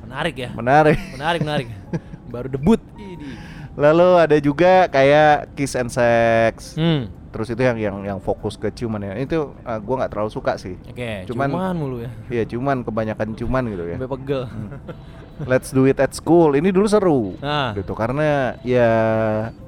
menarik 0.08 0.36
ya. 0.40 0.50
Menarik. 0.56 0.98
Menarik 1.14 1.40
menarik. 1.44 1.68
Baru 2.34 2.48
debut. 2.48 2.80
Ini. 2.96 3.60
Lalu 3.80 4.10
ada 4.20 4.38
juga 4.42 4.90
kayak 4.92 5.56
Kiss 5.56 5.78
and 5.78 5.92
Sex. 5.94 6.74
Hmm. 6.76 7.08
Terus 7.30 7.48
itu 7.54 7.62
yang 7.62 7.78
yang 7.78 7.98
yang 8.02 8.20
fokus 8.20 8.58
ke 8.58 8.74
ciuman 8.74 9.02
ya. 9.06 9.14
Itu 9.18 9.54
uh, 9.62 9.80
gua 9.80 10.04
nggak 10.04 10.12
terlalu 10.12 10.32
suka 10.34 10.58
sih. 10.58 10.76
Oke, 10.90 11.30
Cuman- 11.30 11.50
cuman, 11.54 11.74
mulu 11.78 11.98
ya. 12.02 12.12
Iya, 12.30 12.44
cuman 12.50 12.82
kebanyakan 12.82 13.38
cuman 13.38 13.64
gitu 13.70 13.86
ya. 13.86 13.98
Sampai 14.02 14.12
pegel. 14.18 14.42
Let's 15.52 15.72
do 15.72 15.88
it 15.88 16.02
at 16.04 16.12
school. 16.12 16.58
Ini 16.58 16.74
dulu 16.74 16.88
seru. 16.90 17.22
Nah. 17.40 17.72
Gitu 17.78 17.94
karena 17.96 18.60
ya 18.66 18.90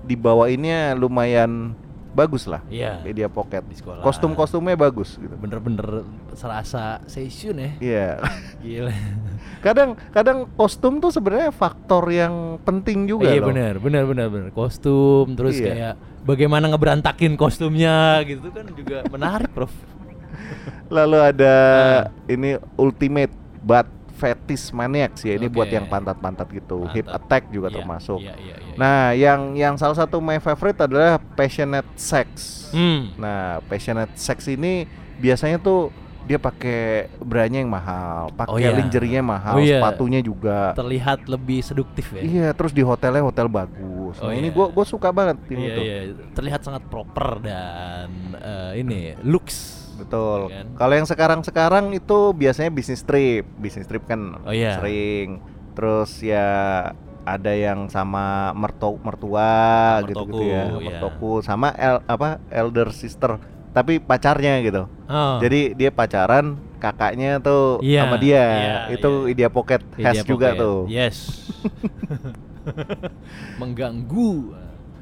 dibawainnya 0.04 0.98
lumayan 1.00 1.78
bagus 2.12 2.44
lah. 2.44 2.60
Iya. 2.68 3.00
Media 3.02 3.28
Pocket. 3.28 3.64
Di 3.64 3.76
sekolah. 3.76 4.02
Kostum-kostumnya 4.02 4.76
bagus 4.76 5.16
gitu. 5.16 5.32
Bener-bener 5.34 6.04
serasa 6.32 7.00
session 7.06 7.56
ya. 7.56 7.72
Iya. 7.80 8.08
Gila. 8.64 8.94
kadang 9.62 9.94
kadang 10.10 10.50
kostum 10.52 10.98
tuh 10.98 11.10
sebenarnya 11.10 11.50
faktor 11.50 12.10
yang 12.10 12.58
penting 12.62 13.06
juga 13.06 13.30
iya 13.30 13.38
loh. 13.38 13.50
benar, 13.50 13.78
benar, 13.78 14.04
benar, 14.06 14.28
benar. 14.28 14.50
Kostum, 14.52 15.38
terus 15.38 15.56
Iya. 15.56 15.66
kayak 15.68 15.94
bagaimana 16.24 16.66
ngeberantakin 16.68 17.34
kostumnya 17.36 18.22
gitu 18.24 18.50
kan 18.50 18.66
juga 18.74 19.06
menarik, 19.08 19.54
Prof. 19.54 19.70
Lalu 20.90 21.18
ada 21.22 21.54
Ah. 21.54 22.02
ini 22.26 22.58
Ultimate 22.76 23.32
Butt 23.62 23.86
Fetish 24.22 24.70
Maniacs 24.70 25.26
ya. 25.26 25.34
Ini 25.34 25.50
buat 25.50 25.66
Oke. 25.66 25.76
yang 25.76 25.90
pantat-pantat 25.90 26.46
gitu. 26.54 26.86
Hip 26.94 27.10
Mantap. 27.10 27.18
Attack 27.18 27.44
juga 27.50 27.68
Iya, 27.68 27.76
termasuk. 27.76 28.20
Iya, 28.22 28.36
iya, 28.38 28.56
iya. 28.62 28.76
Nah, 28.78 29.02
yang 29.18 29.42
yang 29.58 29.74
salah 29.76 29.98
satu 29.98 30.22
my 30.22 30.38
favorite 30.38 30.78
adalah 30.78 31.18
Passionate 31.34 31.90
Sex. 31.98 32.30
Hmm. 32.70 33.18
Nah, 33.18 33.66
Passionate 33.66 34.14
Sex 34.14 34.46
ini 34.46 34.86
biasanya 35.18 35.58
tuh 35.58 35.90
dia 36.22 36.38
pakai 36.38 37.10
branya 37.18 37.58
yang 37.58 37.68
mahal, 37.68 38.30
pakai 38.32 38.54
Oh, 38.54 38.62
iya. 38.62 38.78
lingerie-nya 38.78 39.26
mahal, 39.26 39.58
Oh, 39.58 39.60
iya. 39.60 39.82
sepatunya 39.82 40.22
juga. 40.22 40.70
terlihat 40.78 41.26
lebih 41.26 41.66
seduktif 41.66 42.14
ya. 42.14 42.22
Iya, 42.22 42.48
terus 42.54 42.72
di 42.72 42.86
hotelnya 42.86 43.26
hotel 43.26 43.50
bagus. 43.50 44.22
Oh, 44.22 44.30
nah, 44.30 44.38
ini 44.38 44.48
iya. 44.48 44.56
gua 44.56 44.70
gua 44.70 44.86
suka 44.86 45.10
banget 45.10 45.42
ini 45.50 45.66
Iya, 45.66 45.74
tuh. 45.76 45.84
iya, 45.84 45.98
terlihat 46.32 46.62
sangat 46.62 46.86
proper 46.88 47.42
dan 47.42 48.08
eh, 48.38 48.72
ini 48.78 49.18
looks. 49.26 49.82
Betul. 50.02 50.40
Iya 50.48 50.56
kan? 50.58 50.66
Kalau 50.76 50.94
yang 50.98 51.08
sekarang-sekarang 51.08 51.86
itu 51.92 52.20
biasanya 52.32 52.70
bisnis 52.70 53.02
trip. 53.02 53.46
Bisnis 53.58 53.86
trip 53.86 54.04
kan 54.06 54.42
Oh, 54.42 54.52
iya. 54.52 54.78
sering. 54.78 55.40
Terus 55.72 56.20
ya 56.20 56.50
ada 57.22 57.54
yang 57.54 57.86
sama 57.86 58.50
mertu 58.52 58.98
mertua 59.00 60.02
gitu-gitu 60.04 60.42
ya, 60.42 60.66
mertoku, 60.66 60.82
iya. 60.82 60.88
mertoku 60.90 61.32
sama 61.40 61.70
el 61.78 62.02
apa 62.10 62.42
elder 62.50 62.90
sister 62.90 63.38
tapi 63.72 64.02
pacarnya 64.02 64.58
gitu. 64.60 64.90
Oh. 65.08 65.38
Jadi 65.40 65.78
dia 65.78 65.94
pacaran, 65.94 66.60
kakaknya 66.76 67.40
tuh 67.40 67.80
Iya, 67.80 68.04
sama 68.04 68.18
dia. 68.20 68.36
iya, 68.36 68.76
itu 68.92 69.12
iya. 69.30 69.32
Idea 69.32 69.50
Pocket 69.54 69.80
Idea 69.96 70.06
has 70.12 70.26
juga 70.26 70.52
Pocket. 70.52 70.60
tuh. 70.60 70.78
Yes. 70.90 71.18
Mengganggu. 73.62 74.54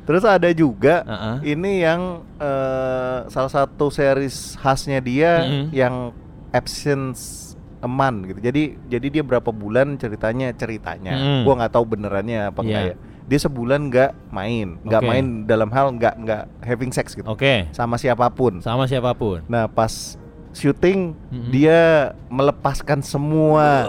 Terus 0.09 0.25
ada 0.25 0.49
juga 0.49 1.05
Uh-uh. 1.05 1.37
ini 1.45 1.85
yang 1.85 2.25
eh, 2.41 3.29
salah 3.29 3.51
satu 3.53 3.93
series 3.93 4.57
khasnya 4.57 4.97
dia 4.97 5.45
Mm-mm. 5.45 5.69
yang 5.69 6.09
absence 6.49 7.53
month 7.79 8.25
gitu. 8.25 8.39
Jadi 8.41 8.63
jadi 8.89 9.07
dia 9.07 9.23
berapa 9.23 9.53
bulan 9.53 9.95
ceritanya 9.95 10.49
ceritanya. 10.51 11.13
Mm. 11.13 11.41
Gua 11.45 11.53
nggak 11.61 11.71
tahu 11.71 11.85
benerannya 11.87 12.49
apa 12.49 12.59
enggak 12.59 12.83
Iya. 12.83 12.91
ya. 12.91 12.95
Dia 13.29 13.39
sebulan 13.39 13.81
nggak 13.87 14.11
main, 14.33 14.67
nggak 14.81 15.01
Oke. 15.05 15.09
main 15.13 15.25
dalam 15.45 15.69
hal 15.69 15.93
nggak 15.93 16.15
nggak 16.17 16.43
having 16.65 16.89
sex 16.89 17.13
gitu 17.13 17.29
Oke. 17.29 17.69
sama 17.69 17.95
siapa 17.95 18.25
pun. 18.33 18.65
Sama 18.65 18.89
siapa 18.89 19.13
pun. 19.13 19.45
Nah 19.45 19.69
pas 19.69 20.17
syuting 20.51 21.13
Mm-mm. 21.29 21.53
dia 21.53 22.11
melepaskan 22.27 23.05
semua 23.05 23.85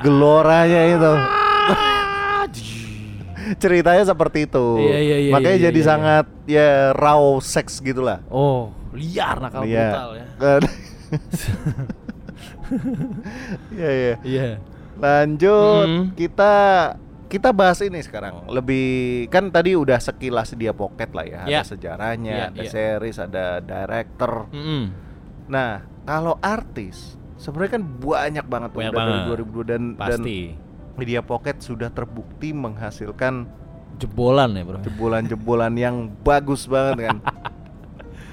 geloranya 0.00 0.80
itu. 0.88 1.12
Ceritanya 3.56 4.04
seperti 4.04 4.44
itu. 4.44 4.66
Iya, 4.78 4.98
iya, 5.00 5.16
iya, 5.18 5.32
Makanya 5.32 5.56
iya, 5.56 5.64
jadi 5.66 5.74
iya, 5.74 5.82
iya. 5.82 5.90
sangat 5.90 6.26
ya 6.44 6.68
raw 6.92 7.22
sex 7.40 7.80
gitulah. 7.80 8.20
Oh, 8.28 8.70
liar 8.92 9.40
nakal 9.40 9.64
Iya. 9.64 9.88
brutal 9.88 10.10
ya. 10.14 10.26
Iya 13.72 13.90
iya. 13.90 14.14
Iya. 14.22 14.48
Lanjut 15.00 15.88
Mm. 15.88 16.04
kita 16.14 16.54
kita 17.26 17.50
bahas 17.50 17.78
ini 17.80 17.98
sekarang. 17.98 18.46
Lebih 18.46 18.88
kan 19.26 19.48
tadi 19.48 19.74
udah 19.74 19.98
sekilas 19.98 20.52
dia 20.52 20.70
pocket 20.70 21.10
lah 21.10 21.24
ya. 21.24 21.40
Iya. 21.46 21.60
Ada 21.62 21.68
sejarahnya, 21.68 22.34
Iya, 22.34 22.46
ada 22.50 22.62
iya. 22.62 22.70
series, 22.70 23.16
ada 23.18 23.44
director. 23.58 24.50
Mm-mm. 24.50 24.82
Nah, 25.46 25.70
kalau 26.02 26.38
artis 26.38 27.14
sebenarnya 27.36 27.80
kan 27.80 27.84
banyak 27.86 28.44
banget 28.44 28.70
Banyak 28.70 28.92
udah 28.92 29.00
dari 29.00 29.18
banget. 29.24 29.38
2002 29.46 29.62
dan 29.66 29.82
dan. 29.96 30.20
Media 30.96 31.20
Pocket 31.22 31.60
sudah 31.62 31.92
terbukti 31.92 32.50
menghasilkan 32.54 33.46
Jebolan 34.00 34.56
ya, 34.56 34.64
Bro. 34.64 34.80
jebolan-jebolan 34.80 35.74
yang 35.76 36.08
bagus 36.24 36.64
banget 36.64 37.12
kan. 37.12 37.16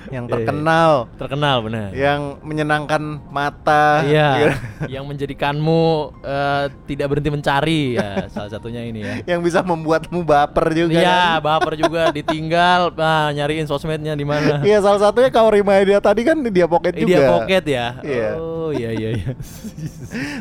yang 0.10 0.26
Iya, 0.26 0.30
iya. 0.30 0.34
terkenal, 0.34 0.92
Terkenal 1.16 1.56
benar. 1.62 1.90
yang 1.92 2.22
menyenangkan 2.42 3.02
mata. 3.28 4.02
Iya, 4.04 4.30
gitu. 4.38 4.56
yang 4.96 5.04
menjadikanmu 5.04 5.84
eh, 6.22 6.66
tidak 6.86 7.08
berhenti 7.10 7.30
mencari 7.30 7.82
ya 7.96 8.10
salah 8.34 8.50
satunya 8.50 8.82
ini 8.82 9.00
ya. 9.04 9.14
yang 9.36 9.42
bisa 9.42 9.62
membuatmu 9.62 10.24
baper 10.24 10.72
juga. 10.72 10.98
Iya, 10.98 11.40
kan. 11.40 11.44
baper 11.44 11.74
juga 11.76 12.02
ditinggal, 12.18 12.94
ah, 12.96 13.30
nyariin 13.32 13.66
sosmednya 13.66 14.14
di 14.14 14.24
mana. 14.24 14.62
Iya, 14.62 14.80
salah 14.80 15.02
satunya 15.02 15.30
Kaori 15.30 15.60
dia 15.84 16.00
tadi 16.00 16.22
kan 16.24 16.40
di 16.40 16.50
dia 16.50 16.68
Pocket 16.68 16.94
Eh, 16.94 17.02
juga. 17.04 17.14
Dia 17.14 17.30
pocket 17.30 17.64
ya. 17.66 17.88
Iya. 18.02 18.30
Oh, 18.38 18.70
iya 18.70 18.92
iya 18.92 19.10
iya. 19.16 19.32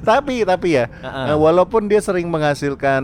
tapi 0.03 0.43
tapi 0.43 0.75
ya, 0.75 0.87
Uh-uh. 0.91 1.31
eh, 1.31 1.37
walaupun 1.37 1.87
dia 1.87 1.99
sering 1.99 2.27
menghasilkan 2.27 3.03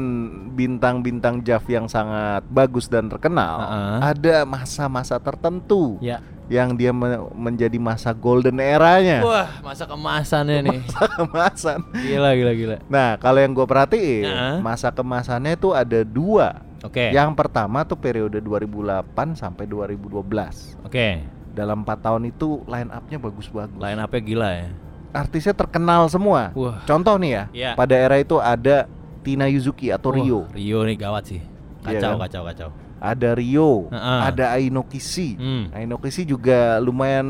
bintang-bintang 0.52 1.42
Jav 1.42 1.62
yang 1.66 1.86
sangat 1.86 2.42
bagus 2.48 2.86
dan 2.86 3.06
terkenal, 3.06 3.56
Uh-uh. 3.60 3.98
ada 4.02 4.36
masa-masa 4.42 5.18
tertentu 5.18 5.98
ya. 6.00 6.18
Yang 6.52 6.76
dia 6.76 6.92
me- 6.92 7.32
menjadi 7.32 7.80
masa 7.80 8.12
golden 8.12 8.60
eranya. 8.60 9.24
Wah, 9.24 9.48
masa 9.64 9.88
kemasannya 9.88 10.60
nih. 10.62 10.78
kemasan. 11.18 11.80
Gila 11.96 12.36
gila 12.36 12.52
gila. 12.52 12.76
Nah, 12.86 13.16
kalau 13.16 13.40
yang 13.40 13.50
gue 13.50 13.64
perhatiin, 13.64 14.28
Uh-uh. 14.28 14.56
masa 14.60 14.92
kemasannya 14.92 15.56
itu 15.56 15.72
ada 15.72 16.04
dua. 16.04 16.60
Oke. 16.84 17.08
Yang 17.08 17.32
pertama 17.32 17.80
tuh 17.82 17.96
periode 17.96 18.36
2008 18.36 19.32
sampai 19.32 19.64
2012. 19.64 20.76
Oke. 20.84 21.24
Dalam 21.52 21.80
4 21.80 21.88
tahun 22.00 22.22
itu 22.26 22.60
line 22.64 22.90
up-nya 22.90 23.16
bagus-bagus. 23.16 23.76
Line 23.76 23.96
up-nya 23.96 24.20
gila 24.20 24.50
ya. 24.52 24.68
Artisnya 25.12 25.52
terkenal 25.52 26.08
semua. 26.08 26.52
Wah. 26.52 26.80
Contoh 26.82 27.16
nih 27.16 27.30
ya, 27.30 27.44
Iya. 27.52 27.70
pada 27.72 27.94
era 27.94 28.16
itu 28.16 28.36
ada 28.36 28.88
Tina 29.20 29.46
Yuzuki 29.46 29.88
atau 29.88 30.10
Rio. 30.10 30.48
Rio 30.50 30.82
nih 30.82 30.96
gawat 30.96 31.24
sih. 31.28 31.40
Iya 31.82 31.98
Kacau 31.98 32.10
kan? 32.14 32.20
kacau 32.26 32.42
kacau. 32.44 32.68
Ada 33.02 33.34
Rio, 33.34 33.90
Uh-uh. 33.90 34.20
ada 34.22 34.54
Aino 34.54 34.86
Kishi. 34.86 35.34
Hmm. 35.34 35.74
Aino 35.74 35.98
Kishi 35.98 36.22
juga 36.22 36.78
lumayan 36.78 37.26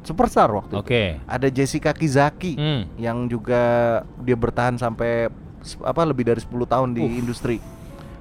superstar 0.00 0.46
waktu 0.48 0.78
itu. 0.78 0.82
Oke. 0.86 1.04
Ada 1.26 1.50
Jessica 1.50 1.90
Kizaki 1.90 2.54
Hmm. 2.54 2.86
yang 2.94 3.26
juga 3.26 3.58
dia 4.22 4.38
bertahan 4.38 4.78
sampai 4.78 5.26
apa 5.82 6.02
lebih 6.06 6.22
dari 6.24 6.38
10 6.38 6.62
tahun 6.64 6.94
di 6.94 7.02
industri. 7.02 7.58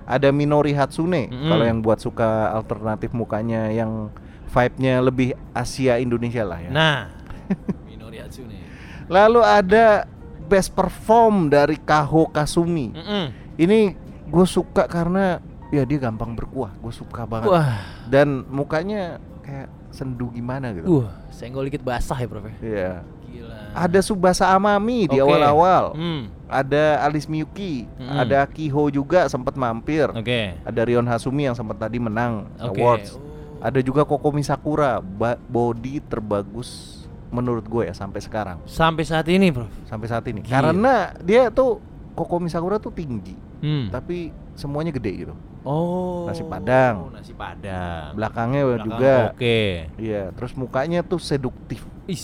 Ada 0.03 0.29
Minori 0.29 0.73
Hatsune 0.73 1.29
Mm-mm. 1.29 1.45
kalau 1.45 1.61
yang 1.61 1.81
buat 1.81 1.97
suka 1.97 2.49
alternatif 2.51 3.09
mukanya 3.09 3.69
yang 3.69 4.09
vibe-nya 4.49 4.97
lebih 4.99 5.33
Asia 5.49 5.97
Indonesia 5.97 6.41
lah 6.41 6.57
ya. 6.57 6.69
Nah, 6.69 6.97
Minori 7.89 8.17
Hatsune. 8.17 8.65
Lalu 9.05 9.41
ada 9.41 10.09
best 10.45 10.73
perform 10.73 11.49
dari 11.49 11.77
Kaho 11.77 12.29
Kasumi. 12.29 12.93
Mm-mm. 12.93 13.25
Ini 13.57 13.79
gue 14.25 14.45
suka 14.45 14.85
karena 14.85 15.37
ya 15.75 15.85
dia 15.85 15.99
gampang 15.99 16.31
berkuah. 16.31 16.71
Gue 16.77 16.91
suka 16.91 17.23
banget. 17.23 17.49
Wah, 17.49 17.83
Dan 18.05 18.43
mukanya 18.47 19.17
kayak 19.41 19.67
sendu 19.89 20.27
gimana 20.29 20.71
gitu. 20.71 21.03
uh, 21.03 21.07
senggol 21.29 21.63
dikit 21.63 21.81
basah 21.81 22.15
ya, 22.15 22.27
Prof. 22.27 22.43
ya? 22.43 22.55
Iya. 22.59 22.93
Gila. 23.25 23.57
Ada 23.73 23.99
Subasa 23.99 24.45
Amami 24.49 25.05
di 25.05 25.19
Oke. 25.19 25.23
awal-awal. 25.23 25.83
Hmm. 25.93 26.21
Ada 26.45 27.01
Alice 27.01 27.25
Miyuki, 27.25 27.83
Mm-mm. 27.89 28.15
ada 28.15 28.45
Kiho 28.45 28.87
juga 28.87 29.27
sempat 29.27 29.55
mampir. 29.55 30.07
Oke. 30.09 30.55
Ada 30.61 30.81
Rion 30.83 31.03
Hasumi 31.03 31.43
yang 31.43 31.53
sempat 31.53 31.75
tadi 31.77 31.97
menang 31.97 32.47
Oke. 32.57 32.79
awards. 32.79 33.15
Oh. 33.15 33.23
Ada 33.59 33.81
juga 33.81 34.05
Kokomi 34.05 34.39
Sakura, 34.41 35.01
body 35.41 35.97
terbagus 36.05 37.01
menurut 37.27 37.65
gue 37.65 37.83
ya 37.83 37.91
sampai 37.91 38.21
sekarang, 38.21 38.61
Sampai 38.63 39.03
saat 39.03 39.25
ini, 39.27 39.49
Prof. 39.49 39.67
sampai 39.83 40.07
saat 40.07 40.23
ini. 40.25 40.39
Gila. 40.39 40.53
Karena 40.53 40.93
dia 41.19 41.49
tuh 41.49 41.81
Kokomi 42.13 42.47
Sakura 42.47 42.77
tuh 42.77 42.91
tinggi, 42.91 43.35
Hmm. 43.59 43.89
tapi 43.89 44.29
semuanya 44.53 44.91
gede 44.91 45.25
gitu. 45.25 45.35
Oh. 45.65 46.29
Nasi 46.29 46.41
Padang. 46.41 47.09
Nasi 47.09 47.33
Padang. 47.33 48.13
Belakangnya 48.13 48.61
Belakang 48.63 48.85
juga, 48.87 49.15
Oke. 49.33 49.89
iya. 49.97 50.29
Terus 50.31 50.53
mukanya 50.53 51.01
tuh 51.01 51.17
seduktif. 51.17 51.81
Is. 52.05 52.23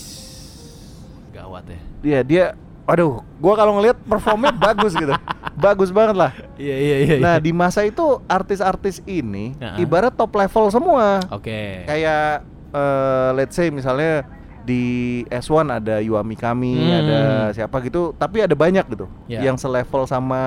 Gawat 1.30 1.66
ya. 1.66 1.80
Dia 2.00 2.18
dia, 2.22 2.44
aduh, 2.84 3.18
gua 3.36 3.54
kalau 3.54 3.76
ngelihat 3.76 3.98
performnya 4.00 4.54
bagus 4.70 4.94
gitu, 4.94 5.10
bagus 5.54 5.90
banget 5.90 6.14
lah. 6.14 6.32
Iya 6.54 6.76
iya 6.76 6.96
iya. 7.02 7.16
Nah 7.18 7.36
di 7.36 7.50
masa 7.50 7.82
itu 7.82 8.02
artis-artis 8.24 9.02
ini 9.04 9.56
Nah. 9.56 9.74
ibarat 9.76 10.12
top 10.12 10.32
level 10.32 10.70
semua. 10.70 11.18
Oke. 11.28 11.82
Kayak 11.82 12.46
eh, 12.70 13.28
let's 13.34 13.52
say 13.52 13.68
misalnya 13.68 14.22
di 14.62 14.82
S1 15.26 15.66
ada 15.68 15.98
Yuami 15.98 16.38
Kami, 16.38 16.78
Hmm. 16.78 16.98
ada 17.02 17.20
siapa 17.50 17.82
gitu, 17.82 18.14
tapi 18.14 18.38
ada 18.38 18.54
banyak 18.54 18.86
gitu 18.86 19.10
Ya. 19.26 19.42
yang 19.42 19.58
selevel 19.58 20.06
sama 20.06 20.40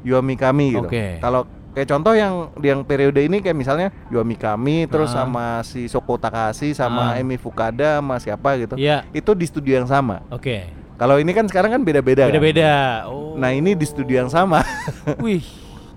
Yuami 0.00 0.34
Kami 0.34 0.72
gitu. 0.72 0.88
Oke. 0.88 1.20
Kalau 1.20 1.44
kayak 1.72 1.88
contoh 1.88 2.12
yang 2.12 2.32
yang 2.58 2.80
periode 2.80 3.18
ini 3.18 3.40
kayak 3.40 3.54
misalnya 3.54 3.88
Yuami 4.08 4.34
Kami 4.34 4.84
terus 4.86 5.10
Ah. 5.10 5.24
sama 5.24 5.46
si 5.62 5.86
Soko 5.86 6.14
Takahashi 6.14 6.72
sama 6.72 7.12
Ah. 7.12 7.18
Emi 7.18 7.36
Fukada 7.36 7.98
sama 7.98 8.16
siapa 8.16 8.56
gitu. 8.56 8.74
Iya. 8.76 9.04
Itu 9.10 9.32
di 9.32 9.44
studio 9.44 9.74
yang 9.74 9.86
sama. 9.86 10.20
Oke. 10.28 10.68
Kalau 10.94 11.18
ini 11.18 11.32
kan 11.32 11.44
sekarang 11.44 11.72
kan 11.72 11.82
beda-beda. 11.82 12.24
kan? 12.24 12.30
Beda-beda. 12.30 12.72
Oh. 13.10 13.34
Nah, 13.34 13.50
ini 13.50 13.74
di 13.74 13.82
studio 13.82 14.22
yang 14.22 14.30
sama. 14.30 14.62
Wih. 15.24 15.42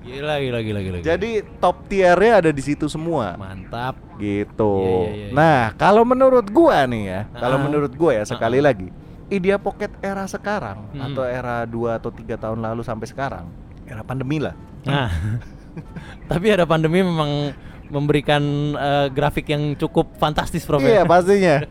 Gila 0.02 0.38
gila 0.38 0.60
gila 0.62 0.80
gila. 0.80 0.98
gila. 0.98 1.06
Jadi 1.06 1.42
top 1.60 1.86
tiernya 1.86 2.42
ada 2.42 2.50
di 2.50 2.62
situ 2.62 2.86
semua. 2.86 3.34
mantap. 3.36 3.98
Gitu. 4.16 4.74
Iya, 4.80 4.90
iya, 4.90 5.12
iya, 5.12 5.26
iya. 5.28 5.34
Nah, 5.34 5.62
kalau 5.76 6.02
menurut 6.02 6.48
gua 6.48 6.86
nih 6.86 7.04
ya, 7.06 7.20
kalau 7.34 7.58
Ah. 7.58 7.64
menurut 7.64 7.92
gua 7.92 8.14
ya 8.14 8.24
sekali 8.24 8.58
Ah. 8.58 8.66
lagi, 8.66 8.88
Idea 9.28 9.58
Pocket 9.58 9.90
era 10.00 10.24
sekarang 10.26 10.90
Hmm. 10.90 11.02
atau 11.04 11.26
era 11.26 11.66
2 11.66 11.98
atau 11.98 12.10
tiga 12.10 12.38
tahun 12.38 12.62
lalu 12.62 12.82
sampai 12.82 13.06
sekarang, 13.06 13.46
era 13.84 14.02
pandemi 14.02 14.38
lah. 14.38 14.54
Nah. 14.86 15.10
Tapi 16.32 16.48
ada 16.50 16.64
pandemi 16.64 17.00
memang 17.00 17.54
memberikan 17.86 18.42
eh, 18.74 19.08
grafik 19.10 19.46
yang 19.48 19.76
cukup 19.76 20.16
fantastis, 20.16 20.64
Prof. 20.64 20.80
ya? 20.80 20.90
Iya, 20.92 21.04
pastinya. 21.04 21.56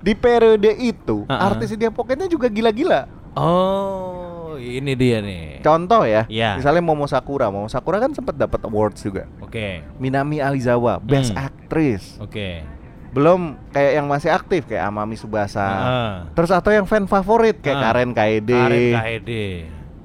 Di 0.00 0.14
periode 0.14 0.70
itu, 0.76 1.26
Ah, 1.26 1.34
ah. 1.36 1.46
artis 1.50 1.72
Idea 1.72 1.90
Pocketnya 1.90 2.26
juga 2.26 2.46
gila-gila. 2.46 3.10
Oh, 3.36 4.54
ini 4.56 4.94
dia 4.94 5.18
nih. 5.20 5.60
Contoh 5.60 6.06
ya, 6.06 6.24
Iya. 6.26 6.56
misalnya 6.56 6.80
Momo 6.80 7.04
Sakura. 7.04 7.50
Momo 7.50 7.66
Sakura 7.66 7.98
kan 7.98 8.14
sempat 8.14 8.32
dapat 8.32 8.62
awards 8.64 9.02
juga. 9.02 9.26
Oke. 9.38 9.82
Minami 9.98 10.38
Alizawa, 10.38 10.96
Best 10.98 11.30
Hmm. 11.30 11.42
Actress. 11.42 12.16
Oke. 12.16 12.62
Belum 13.10 13.60
kayak 13.70 13.92
yang 13.94 14.06
masih 14.06 14.30
aktif 14.30 14.64
kayak 14.64 14.86
Amami 14.86 15.16
Subasa. 15.16 15.60
Ah. 15.60 16.14
Terus 16.32 16.48
atau 16.48 16.70
yang 16.70 16.86
fan 16.86 17.04
favorit 17.04 17.58
kayak 17.58 17.76
Ah. 17.76 17.82
Karen 17.90 18.10
Kaede. 18.12 18.56
Karen 18.56 18.86
KHD. 18.94 19.30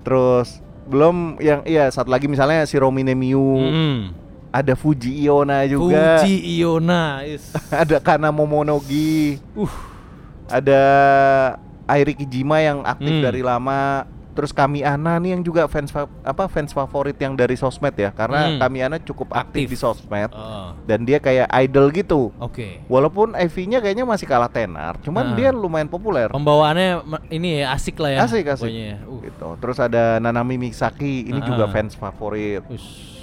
Terus 0.01 0.47
belum 0.91 1.15
yang 1.39 1.63
iya 1.63 1.87
satu 1.87 2.11
lagi 2.11 2.27
misalnya 2.27 2.67
si 2.67 2.75
Romine 2.75 3.15
Miu, 3.15 3.39
Mm. 3.63 4.11
ada 4.51 4.75
Fuji 4.75 5.23
Iona 5.23 5.63
juga, 5.63 6.19
Fuji 6.19 6.59
Iona 6.59 7.23
is. 7.23 7.55
ada 7.71 7.97
Kana 7.97 8.27
Momonogi, 8.29 9.39
Uh. 9.55 9.71
ada 10.45 10.81
Airi 11.87 12.11
Kijima 12.13 12.59
yang 12.59 12.83
aktif 12.83 13.09
Hmm. 13.09 13.23
dari 13.23 13.41
lama, 13.41 14.03
Terus 14.31 14.51
Kami 14.51 14.79
Ana 14.81 15.17
nih 15.17 15.35
yang 15.35 15.41
juga 15.41 15.65
fans 15.65 15.89
fa- 15.89 16.07
apa 16.21 16.47
fans 16.47 16.71
favorit 16.71 17.15
yang 17.15 17.33
dari 17.33 17.53
sosmed 17.53 17.91
ya, 17.93 18.09
karena 18.09 18.47
Hmm. 18.47 18.59
Kami 18.59 18.77
Ana 18.79 18.97
cukup 18.97 19.31
aktif, 19.31 19.63
Aktif. 19.63 19.69
di 19.69 19.77
sosmed 19.77 20.31
Oh, 20.31 20.71
dan 20.83 21.03
dia 21.03 21.17
kayak 21.17 21.51
idol 21.59 21.87
gitu. 21.89 22.31
Oke. 22.37 22.79
Walaupun 22.85 23.33
EV-nya 23.33 23.79
kayaknya 23.79 24.03
masih 24.03 24.25
kalah 24.25 24.47
tenar, 24.47 24.95
Ah. 24.95 25.01
cuman 25.01 25.35
dia 25.35 25.51
lumayan 25.51 25.85
populer. 25.85 26.27
Pembawaannya 26.27 27.03
ini 27.29 27.59
ya 27.59 27.71
asik 27.71 27.95
lah 27.97 28.11
ya. 28.11 28.19
Asik 28.23 28.47
asik. 28.47 28.65
pokoknya. 28.65 28.97
Uh. 29.03 29.19
Gitu. 29.21 29.47
Terus 29.59 29.77
ada 29.77 30.03
Nanami 30.17 30.55
Misaki, 30.57 31.27
ini 31.27 31.37
Ah. 31.37 31.45
juga 31.45 31.67
fans 31.67 31.93
favorit. 31.93 32.63
Ush. 32.65 33.20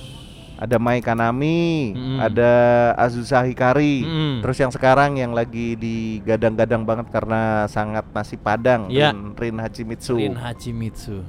Ada 0.59 0.77
Mai 0.77 0.99
Kanami, 0.99 1.95
Mm-mm. 1.95 2.19
ada 2.19 2.51
Azusa 2.99 3.47
Hikari. 3.47 4.03
Mm-mm. 4.03 4.35
Terus 4.43 4.59
yang 4.59 4.75
sekarang 4.75 5.15
yang 5.15 5.31
lagi 5.31 5.79
digadang-gadang 5.79 6.83
banget 6.83 7.07
karena 7.15 7.71
sangat 7.71 8.03
nasi 8.11 8.35
padang, 8.35 8.91
Iya. 8.91 9.15
Rin, 9.15 9.39
Rin 9.39 9.57
Hachimitsu. 9.63 10.19
Rin 10.19 10.35
Hachimitsu. 10.35 11.23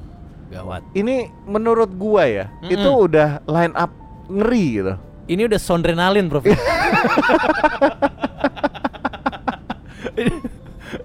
Gawat. 0.50 0.82
Ini 0.98 1.30
menurut 1.46 1.94
gua 1.94 2.26
ya, 2.26 2.46
Mm-mm. 2.60 2.74
itu 2.74 2.90
udah 2.90 3.46
line 3.46 3.76
up 3.78 3.94
ngeri 4.26 4.66
gitu. 4.82 4.94
Ini 5.30 5.46
udah 5.46 5.60
sondrenalin, 5.62 6.26
Prof. 6.26 6.50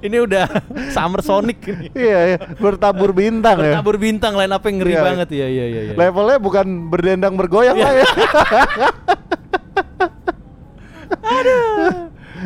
ini, 0.04 0.16
udah 0.20 0.44
Summer 0.94 1.20
Sonic 1.20 1.58
iya, 1.92 2.18
iya, 2.30 2.38
bertabur 2.54 3.10
bintang 3.10 3.56
ya. 3.56 3.74
Bertabur 3.74 3.96
bintang 3.96 4.36
line 4.36 4.52
up 4.52 4.60
ngeri 4.60 4.76
Iya, 4.86 4.94
iya. 4.94 5.02
banget 5.02 5.28
ya, 5.30 5.46
iya 5.48 5.64
iya 5.66 5.80
iya. 5.82 5.94
Levelnya 5.94 6.38
bukan 6.38 6.66
berdendang 6.86 7.34
bergoyang 7.34 7.74
Iya. 7.74 7.84
lah 7.84 7.94
ya. 7.94 8.06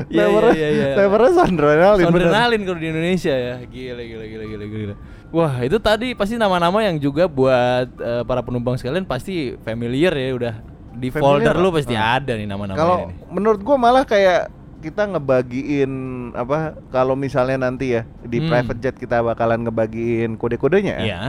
Iya, 0.09 0.25
levelnya, 0.25 0.55
iya, 0.55 0.69
iya, 0.71 0.87
iya. 0.87 0.95
levelnya 0.97 1.33
Sondrenalin. 1.35 1.99
bener. 1.99 2.07
Sondrenalin 2.31 2.61
kalau 2.63 2.79
di 2.79 2.89
Indonesia 2.89 3.35
ya. 3.35 3.55
Gila 3.61 3.99
gila 4.01 4.25
gila 4.25 4.45
gila 4.47 4.65
gila. 4.65 4.95
Wah, 5.29 5.55
itu 5.61 5.77
tadi 5.77 6.15
pasti 6.15 6.39
nama-nama 6.39 6.79
yang 6.81 6.97
juga 6.97 7.27
buat 7.27 7.89
eh, 7.93 8.23
para 8.23 8.41
penumpang 8.41 8.79
sekalian 8.79 9.05
pasti 9.05 9.59
familiar 9.59 10.15
ya 10.15 10.31
udah 10.33 10.55
di 10.95 11.11
Familiar 11.11 11.53
folder 11.53 11.57
lu 11.59 11.69
pasti 11.71 11.93
Ah. 11.93 12.17
ada 12.17 12.33
nih 12.33 12.47
nama-nama 12.47 12.75
Kalau 12.75 12.97
menurut 13.29 13.61
gua 13.61 13.77
malah 13.77 14.03
kayak 14.03 14.49
kita 14.79 15.03
ngebagiin 15.07 15.93
apa 16.33 16.59
kalau 16.89 17.13
misalnya 17.13 17.59
nanti 17.61 17.93
ya 17.93 18.07
di 18.21 18.39
Hmm. 18.39 18.49
private 18.49 18.79
jet 18.79 18.95
kita 18.95 19.21
bakalan 19.21 19.63
ngebagiin 19.63 20.35
kode-kodenya 20.35 20.95
ya. 20.97 21.05
Iya. 21.05 21.21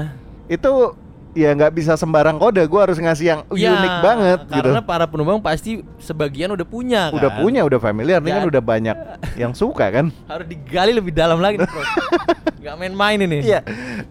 Itu 0.47 0.93
ya 1.31 1.53
nggak 1.53 1.73
bisa 1.73 1.93
sembarang 1.93 2.37
kode, 2.37 2.61
gua 2.65 2.85
harus 2.85 2.97
ngasih 2.97 3.25
yang 3.27 3.41
Ya, 3.53 3.69
unik 3.71 3.95
banget 4.01 4.39
gitu. 4.49 4.65
Karena 4.65 4.81
para 4.81 5.05
penumpang 5.05 5.37
pasti 5.39 5.81
sebagian 5.97 6.49
udah 6.49 6.65
punya 6.65 7.13
Udah 7.13 7.29
kan. 7.29 7.39
punya, 7.39 7.61
udah 7.61 7.77
familiar, 7.77 8.17
ini 8.17 8.31
kan 8.31 8.45
udah 8.45 8.63
banyak 8.63 8.97
yang 9.35 9.53
suka 9.53 9.89
kan. 9.89 10.09
Harus 10.31 10.45
digali 10.45 10.89
lebih 10.89 11.13
dalam 11.13 11.37
lagi 11.37 11.61
nih, 11.61 11.69
Bro. 11.69 11.83
Gak 12.65 12.75
main-main 12.75 13.19
ini. 13.19 13.45
Iya. 13.45 13.61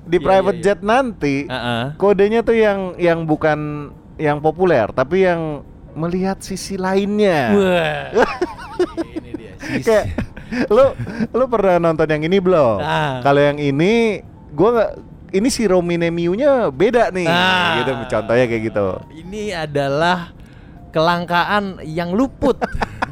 Di 0.03 0.17
Iya, 0.17 0.25
private 0.25 0.59
iya, 0.59 0.65
jet 0.65 0.81
nanti 0.81 1.37
Heeh. 1.45 1.85
kodenya 1.95 2.41
tuh 2.41 2.55
yang 2.55 2.95
yang 2.97 3.23
bukan 3.23 3.91
yang 4.15 4.39
populer, 4.39 4.87
tapi 4.89 5.27
yang 5.27 5.63
melihat 5.95 6.39
sisi 6.39 6.79
lainnya. 6.79 7.51
kayak 9.87 10.05
lu 10.73 10.85
lu 11.37 11.45
pernah 11.49 11.77
nonton 11.81 12.09
yang 12.09 12.23
ini 12.25 12.39
belum? 12.41 12.79
Ah. 12.81 13.21
Kalau 13.21 13.41
yang 13.41 13.59
ini 13.61 14.25
gua 14.53 14.69
nggak 14.75 14.93
ini 15.37 15.49
si 15.53 15.69
Romine 15.69 16.09
Miu-nya 16.09 16.73
beda 16.73 17.13
nih. 17.13 17.29
Ah. 17.29 17.85
Gitu 17.85 17.93
contohnya 18.09 18.45
kayak 18.49 18.63
gitu. 18.73 18.87
Ini 19.13 19.69
adalah 19.69 20.33
kelangkaan 20.89 21.85
yang 21.85 22.17
luput 22.17 22.57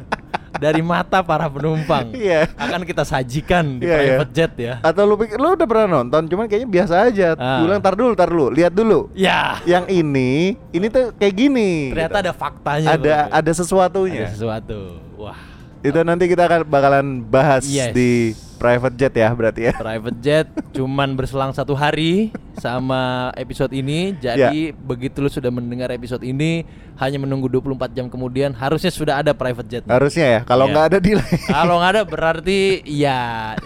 dari 0.63 0.81
mata 0.81 1.21
para 1.21 1.45
penumpang. 1.45 2.09
Iya. 2.09 2.49
Akan 2.57 2.81
kita 2.81 3.05
sajikan 3.05 3.77
di 3.77 3.85
Iya, 3.85 3.93
iya. 3.93 4.01
private 4.17 4.33
jet 4.33 4.53
ya. 4.57 4.73
Atau 4.81 5.05
lu 5.05 5.15
pikir 5.21 5.37
lu 5.37 5.53
udah 5.53 5.67
pernah 5.69 6.01
nonton 6.01 6.25
cuman 6.25 6.49
kayaknya 6.49 6.69
biasa 6.69 6.93
aja. 7.05 7.37
Ah. 7.37 7.61
Gua 7.61 7.65
bilang 7.69 7.81
tar 7.85 7.93
dulu, 7.93 8.11
tar 8.17 8.29
dulu, 8.33 8.47
lihat 8.49 8.73
dulu. 8.73 9.13
Ya. 9.13 9.61
Yang 9.69 9.85
ini, 9.93 10.57
ini 10.73 10.87
tuh 10.89 11.13
kayak 11.21 11.33
gini. 11.37 11.93
Ternyata 11.93 12.17
gitu. 12.17 12.23
ada 12.25 12.33
faktanya. 12.33 12.87
ada 12.97 13.15
ada 13.29 13.51
sesuatunya. 13.53 14.25
Ada 14.25 14.33
sesuatu. 14.33 14.79
Wah. 15.21 15.56
Itu 15.79 15.99
nanti 16.01 16.25
kita 16.25 16.45
akan 16.45 16.61
bakalan 16.65 17.05
bahas 17.21 17.63
Yes. 17.63 17.93
di 17.93 18.33
private 18.57 18.97
jet 18.97 19.13
ya 19.13 19.29
berarti 19.31 19.69
ya. 19.69 19.73
Private 19.73 20.17
jet 20.17 20.47
cuman 20.73 21.13
berselang 21.13 21.53
satu 21.53 21.73
hari 21.73 22.33
sama 22.57 23.29
episode 23.33 23.69
ini. 23.71 24.17
Jadi 24.17 24.73
begitu 24.73 25.21
lu 25.21 25.29
sudah 25.29 25.47
mendengar 25.47 25.93
episode 25.93 26.21
ini 26.21 26.65
hanya 26.97 27.21
menunggu 27.21 27.45
24 27.47 27.93
jam 27.93 28.09
kemudian 28.09 28.51
harusnya 28.51 28.89
sudah 28.89 29.21
ada 29.21 29.31
private 29.31 29.69
jet. 29.69 29.83
Harusnya 29.85 30.25
ya. 30.27 30.39
Kalau 30.41 30.65
Iya. 30.65 30.73
nggak 30.73 30.85
ada 30.87 30.97
delay. 30.97 31.33
Kalau 31.45 31.75
nggak 31.77 31.91
ada 31.93 32.03
berarti 32.03 32.59
ya 32.83 33.19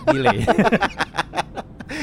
delay. 0.03 0.43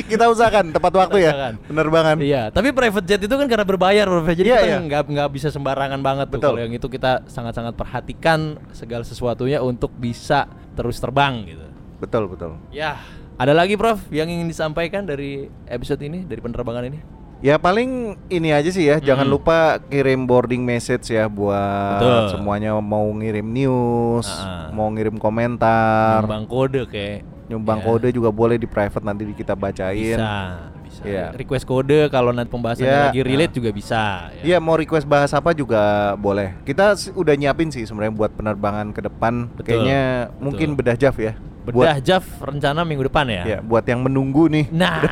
kita 0.09 0.25
usahakan 0.27 0.64
tepat 0.73 0.92
waktu 0.97 1.16
ya. 1.21 1.31
usahakan. 1.31 1.55
Penerbangan. 1.62 2.16
iya, 2.18 2.42
tapi 2.49 2.73
private 2.73 3.05
jet 3.05 3.21
itu 3.21 3.31
kan 3.31 3.44
karena 3.44 3.62
berbayar, 3.62 4.05
Bro. 4.05 4.25
Jadi 4.25 4.42
Iya, 4.44 4.59
kita 4.59 4.66
iya. 4.66 4.79
nggak 4.81 5.03
nggak 5.07 5.29
bisa 5.31 5.49
sembarangan 5.49 6.01
banget 6.01 6.27
tuh. 6.29 6.40
Betul. 6.40 6.51
Kalau 6.51 6.61
yang 6.61 6.73
itu 6.73 6.87
kita 6.87 7.12
sangat-sangat 7.27 7.75
perhatikan 7.75 8.38
segala 8.71 9.03
sesuatunya 9.03 9.61
untuk 9.61 9.92
bisa 9.92 10.49
terus 10.73 10.97
terbang 10.97 11.44
gitu. 11.44 11.66
Betul, 11.99 12.27
betul. 12.27 12.57
Ya, 12.68 12.97
ada 13.35 13.53
lagi 13.53 13.75
Prof 13.75 14.01
yang 14.09 14.27
ingin 14.27 14.47
disampaikan 14.47 15.03
dari 15.03 15.47
episode 15.64 16.01
ini, 16.01 16.23
dari 16.23 16.38
penerbangan 16.38 16.87
ini? 16.87 16.99
Ya 17.38 17.55
paling 17.55 18.18
ini 18.27 18.51
aja 18.51 18.66
sih 18.66 18.83
ya, 18.83 18.99
jangan 18.99 19.23
Mm. 19.23 19.31
lupa 19.31 19.59
kirim 19.85 20.27
boarding 20.27 20.59
message 20.59 21.07
ya 21.09 21.31
buat 21.31 22.03
Betul. 22.03 22.35
semuanya 22.35 22.75
mau 22.75 23.07
ngirim 23.14 23.47
news, 23.47 24.27
Ah-ah. 24.27 24.75
mau 24.75 24.90
ngirim 24.90 25.14
komentar, 25.14 26.27
Nyumbang 26.27 26.51
kode 26.51 26.83
kayak 26.87 27.23
nyumbang 27.48 27.80
Ya. 27.80 27.84
kode 27.87 28.08
juga 28.11 28.28
boleh 28.28 28.54
di 28.54 28.64
private 28.64 29.00
nanti 29.00 29.24
kita 29.32 29.52
bacain. 29.54 30.14
bisa, 30.14 30.32
bisa. 30.78 31.02
Iya. 31.02 31.26
Request 31.32 31.64
kode 31.64 32.08
kalau 32.08 32.30
nanti 32.30 32.48
pembahasannya 32.48 32.87
Ya, 32.87 33.04
lagi 33.08 33.20
relate 33.20 33.50
nah. 33.50 33.56
juga 33.56 33.70
bisa. 33.72 34.02
Iya 34.40 34.56
mau 34.58 34.76
request 34.76 35.04
bahas 35.04 35.32
apa 35.32 35.50
juga 35.52 35.80
boleh. 36.14 36.52
Kita 36.62 36.92
udah 37.11 37.34
nyiapin 37.34 37.68
sih 37.68 37.82
sebenarnya 37.82 38.12
buat 38.14 38.30
penerbangan 38.30 38.92
ke 38.92 39.00
depan. 39.02 39.48
Betul, 39.50 39.64
Kayaknya 39.64 40.00
betul. 40.28 40.40
mungkin 40.40 40.68
bedah 40.74 40.96
Jav 40.96 41.16
ya. 41.16 41.32
Bedah 41.64 42.00
Jaf 42.00 42.24
rencana 42.38 42.80
minggu 42.80 43.04
depan 43.04 43.28
ya. 43.28 43.42
Buat, 43.42 43.44
ya, 43.46 43.58
buat 43.61 43.84
yang 43.84 44.00
menunggu 44.00 44.48
nih. 44.48 44.72
Nah, 44.72 45.04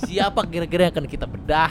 siapa 0.00 0.42
kira-kira 0.44 0.86
yang 0.86 0.92
akan 0.92 1.06
kita 1.06 1.22
bedah? 1.24 1.70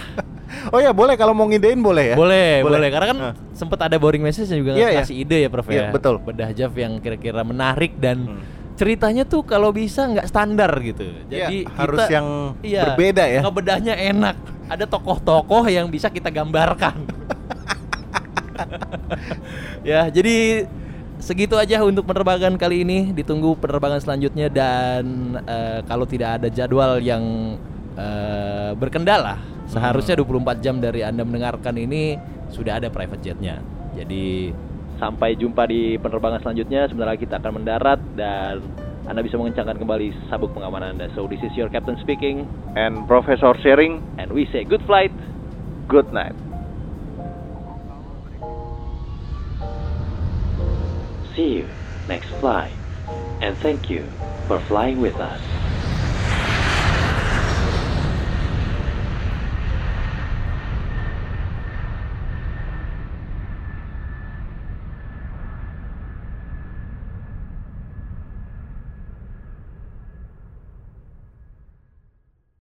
Oh 0.70 0.78
ya 0.78 0.94
boleh 0.94 1.18
kalau 1.18 1.34
mau 1.34 1.44
ngidein 1.44 1.82
boleh 1.82 2.14
ya. 2.14 2.16
Boleh, 2.16 2.62
boleh, 2.62 2.88
Karena 2.88 3.08
kan 3.10 3.18
Ah. 3.20 3.34
sempet 3.52 3.80
ada 3.82 3.98
boring 3.98 4.22
message 4.22 4.48
yang 4.48 4.60
juga 4.62 4.72
Iya, 4.76 4.90
iya. 4.92 5.02
kasih 5.02 5.16
ide 5.18 5.38
ya, 5.42 5.50
Prof 5.50 5.66
ya. 5.66 5.74
Iya, 5.74 5.84
betul. 5.90 6.16
Bedah 6.20 6.50
Jaf 6.52 6.72
yang 6.74 7.00
kira-kira 7.00 7.42
menarik 7.42 7.98
dan 7.98 8.18
Hmm. 8.30 8.42
Ceritanya 8.74 9.24
tuh 9.24 9.46
kalau 9.46 9.70
bisa 9.70 10.06
nggak 10.10 10.28
standar 10.28 10.72
gitu. 10.82 11.06
Iya, 11.30 11.48
Jadi 11.50 11.58
harus 11.78 12.00
kita- 12.02 12.14
yang 12.14 12.28
iya, 12.66 12.84
berbeda 12.90 13.24
ya. 13.30 13.42
Ngebedahnya 13.46 13.94
enak. 14.14 14.38
Ada 14.70 14.86
tokoh-tokoh 14.90 15.70
yang 15.70 15.88
bisa 15.92 16.10
kita 16.10 16.34
gambarkan. 16.34 17.06
ya, 19.90 20.08
jadi 20.10 20.66
segitu 21.20 21.56
aja 21.56 21.84
untuk 21.86 22.08
penerbangan 22.08 22.58
kali 22.58 22.82
ini. 22.82 23.14
Ditunggu 23.14 23.56
penerbangan 23.60 24.02
selanjutnya 24.02 24.50
dan 24.50 25.04
eh, 25.46 25.80
kalau 25.86 26.08
tidak 26.10 26.42
ada 26.42 26.48
jadwal 26.50 26.98
yang 26.98 27.56
eh, 27.94 28.72
berkendala, 28.74 29.38
seharusnya 29.70 30.18
24 30.18 30.64
jam 30.64 30.82
dari 30.82 31.06
Anda 31.06 31.22
mendengarkan 31.22 31.78
ini 31.78 32.18
sudah 32.50 32.82
ada 32.82 32.90
private 32.90 33.22
jetnya. 33.22 33.62
Jadi 33.94 34.50
Sampai 35.02 35.36
jumpa 35.36 35.66
di 35.68 35.98
penerbangan 36.00 36.42
selanjutnya. 36.42 36.88
Sebentar 36.88 37.14
lagi 37.14 37.26
kita 37.26 37.38
akan 37.42 37.62
mendarat 37.62 38.00
dan 38.16 38.62
Anda 39.04 39.20
bisa 39.20 39.36
mengencangkan 39.36 39.76
kembali 39.76 40.32
sabuk 40.32 40.56
pengaman 40.56 40.96
Anda. 40.96 41.12
So 41.18 41.28
this 41.28 41.44
is 41.44 41.52
your 41.60 41.68
captain 41.68 42.00
speaking 42.00 42.48
And 42.74 43.06
Profesor 43.06 43.54
sharing, 43.62 44.02
and 44.18 44.32
we 44.32 44.50
say 44.50 44.64
good 44.64 44.82
flight. 44.88 45.12
good 45.88 46.12
night. 46.14 46.34
See 51.36 51.62
you 51.62 51.68
next 52.08 52.30
flight. 52.40 52.74
And 53.42 53.58
thank 53.58 53.90
you 53.90 54.08
for 54.48 54.60
flying 54.68 55.02
with 55.02 55.16
us. 55.16 55.73